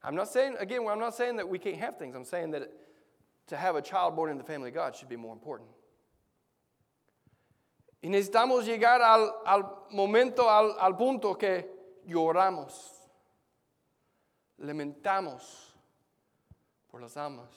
I'm 0.04 0.16
not 0.16 0.30
saying, 0.30 0.56
again, 0.60 0.88
I'm 0.90 1.00
not 1.00 1.16
saying 1.16 1.36
that 1.38 1.48
we 1.48 1.60
can't 1.60 1.78
have 1.78 1.98
things. 1.98 2.16
I'm 2.16 2.24
saying 2.24 2.52
that 2.52 2.72
to 3.48 3.58
have 3.58 3.76
a 3.76 3.82
child 3.82 4.16
born 4.16 4.30
in 4.30 4.38
the 4.38 4.44
family 4.44 4.70
of 4.70 4.76
God 4.76 4.96
should 4.96 5.10
be 5.10 5.16
more 5.16 5.34
important. 5.34 5.70
Y 8.02 8.10
necesitamos 8.10 8.66
llegar 8.66 9.02
al, 9.02 9.42
al 9.46 9.64
momento, 9.92 10.48
al, 10.48 10.78
al 10.80 10.96
punto 10.96 11.34
que 11.34 11.66
lloramos, 12.08 12.74
lamentamos 14.60 15.76
por 16.90 17.02
las 17.02 17.18
almas. 17.18 17.52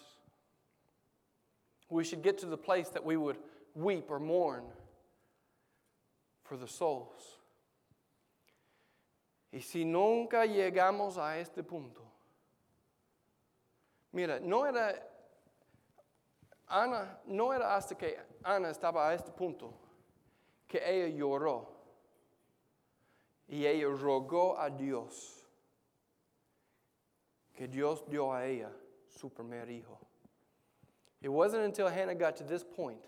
We 1.89 2.05
should 2.05 2.23
get 2.23 2.39
to 2.39 2.47
the 2.47 2.57
place 2.57 2.89
that 2.91 3.05
we 3.05 3.17
would 3.17 3.39
weep 3.75 4.11
or 4.11 4.21
mourn 4.21 4.65
for 6.45 6.57
the 6.57 6.69
souls. 6.69 7.39
Y 9.53 9.61
si 9.61 9.85
nunca 9.85 10.47
llegamos 10.47 11.17
a 11.17 11.39
este 11.39 11.65
punto, 11.65 12.03
mira, 14.13 14.39
no 14.41 14.65
era, 14.65 14.95
Ana, 16.69 17.19
no 17.27 17.51
era 17.51 17.75
hasta 17.75 17.97
que 17.97 18.17
Ana 18.45 18.69
estaba 18.69 19.09
a 19.09 19.15
este 19.15 19.33
punto 19.33 19.75
que 20.69 20.79
ella 20.79 21.09
lloró 21.09 21.80
y 23.51 23.67
ella 23.67 23.89
rogó 23.89 24.57
a 24.57 24.71
Dios 24.71 25.45
que 27.53 27.67
Dios 27.67 28.05
dio 28.09 28.33
a 28.33 28.47
ella 28.47 28.71
su 29.09 29.29
primer 29.29 29.69
hijo. 29.69 29.99
It 31.21 31.29
wasn't 31.29 31.65
until 31.65 31.89
Hannah 31.89 32.15
got 32.15 32.37
to 32.37 32.45
this 32.45 32.63
point 32.63 33.05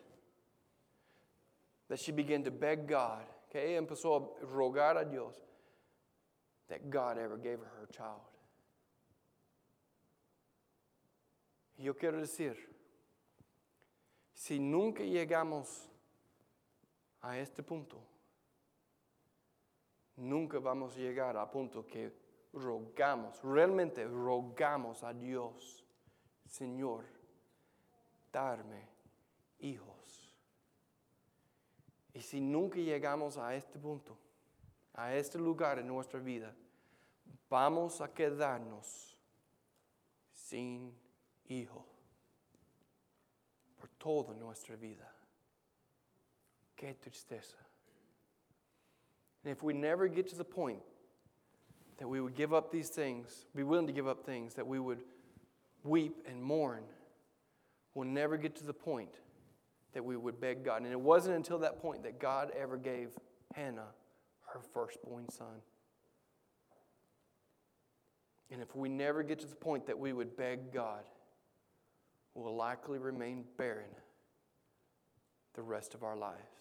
that 1.89 2.01
she 2.01 2.11
began 2.11 2.43
to 2.43 2.51
beg 2.51 2.89
God, 2.89 3.25
que 3.51 3.61
ella 3.61 3.81
empezó 3.81 4.17
a 4.17 4.45
rogar 4.45 5.01
a 5.01 5.05
Dios, 5.05 5.37
that 6.69 6.91
God 6.91 7.19
ever 7.19 7.37
gave 7.37 7.61
her 7.61 7.71
her 7.79 7.87
child. 7.87 8.21
Yo 11.79 11.95
quiero 11.95 12.21
decir, 12.21 12.57
si 14.35 14.59
nunca 14.59 15.05
llegamos 15.05 15.87
a 17.23 17.39
este 17.39 17.63
punto, 17.63 17.97
nunca 20.17 20.59
vamos 20.59 20.95
a 20.97 20.99
llegar 20.99 21.37
a 21.37 21.51
punto 21.51 21.87
que 21.87 22.13
rogamos, 22.53 23.43
realmente 23.43 24.05
rogamos 24.05 25.03
a 25.03 25.13
Dios, 25.13 25.85
Señor, 26.47 27.05
darme 28.33 28.89
hijos. 29.61 30.37
Y 32.15 32.21
si 32.21 32.41
nunca 32.41 32.77
llegamos 32.77 33.39
a 33.39 33.55
este 33.55 33.79
punto, 33.79 34.19
a 34.95 35.15
este 35.15 35.39
lugar 35.39 35.79
en 35.79 35.87
nuestra 35.87 36.21
vida, 36.21 36.55
vamos 37.49 38.01
a 38.01 38.13
quedarnos 38.13 39.17
sin 40.33 40.95
hijo 41.49 41.87
por 43.79 43.89
toda 43.91 44.35
nuestra 44.35 44.77
vida. 44.77 45.11
Qué 46.77 46.95
tristeza. 46.95 47.57
And 49.45 49.53
if 49.53 49.63
we 49.63 49.73
never 49.73 50.09
get 50.09 50.29
to 50.29 50.37
the 50.37 50.45
point 50.45 50.81
that 51.99 52.09
we 52.09 52.21
would 52.21 52.35
give 52.35 52.53
up 52.53 52.71
these 52.71 52.89
things, 52.89 53.47
be 53.55 53.63
willing 53.63 53.87
to 53.87 53.93
give 53.93 54.07
up 54.07 54.25
things, 54.25 54.55
that 54.55 54.67
we 54.67 54.79
would 54.79 55.01
weep 55.85 56.25
and 56.29 56.43
mourn, 56.43 56.85
we'll 57.95 58.09
never 58.09 58.37
get 58.37 58.57
to 58.57 58.65
the 58.65 58.73
point 58.73 59.15
that 59.93 60.05
we 60.05 60.17
would 60.17 60.41
beg 60.41 60.65
God. 60.65 60.83
And 60.83 60.91
it 60.91 61.01
wasn't 61.01 61.37
until 61.37 61.59
that 61.59 61.81
point 61.81 62.03
that 62.05 62.19
God 62.19 62.51
ever 62.59 62.77
gave 62.77 63.11
Hannah 63.55 63.89
her 64.53 64.61
firstborn 64.73 65.29
son. 65.29 65.61
And 68.51 68.61
if 68.61 68.77
we 68.77 68.89
never 68.89 69.23
get 69.23 69.41
to 69.41 69.47
the 69.47 69.55
point 69.55 69.87
that 69.87 69.99
we 69.99 70.13
would 70.13 70.37
beg 70.37 70.73
God, 70.73 71.03
we'll 72.35 72.55
likely 72.55 72.99
remain 72.99 73.45
barren 73.57 73.91
the 75.55 75.63
rest 75.63 75.95
of 75.95 76.03
our 76.03 76.17
lives. 76.17 76.52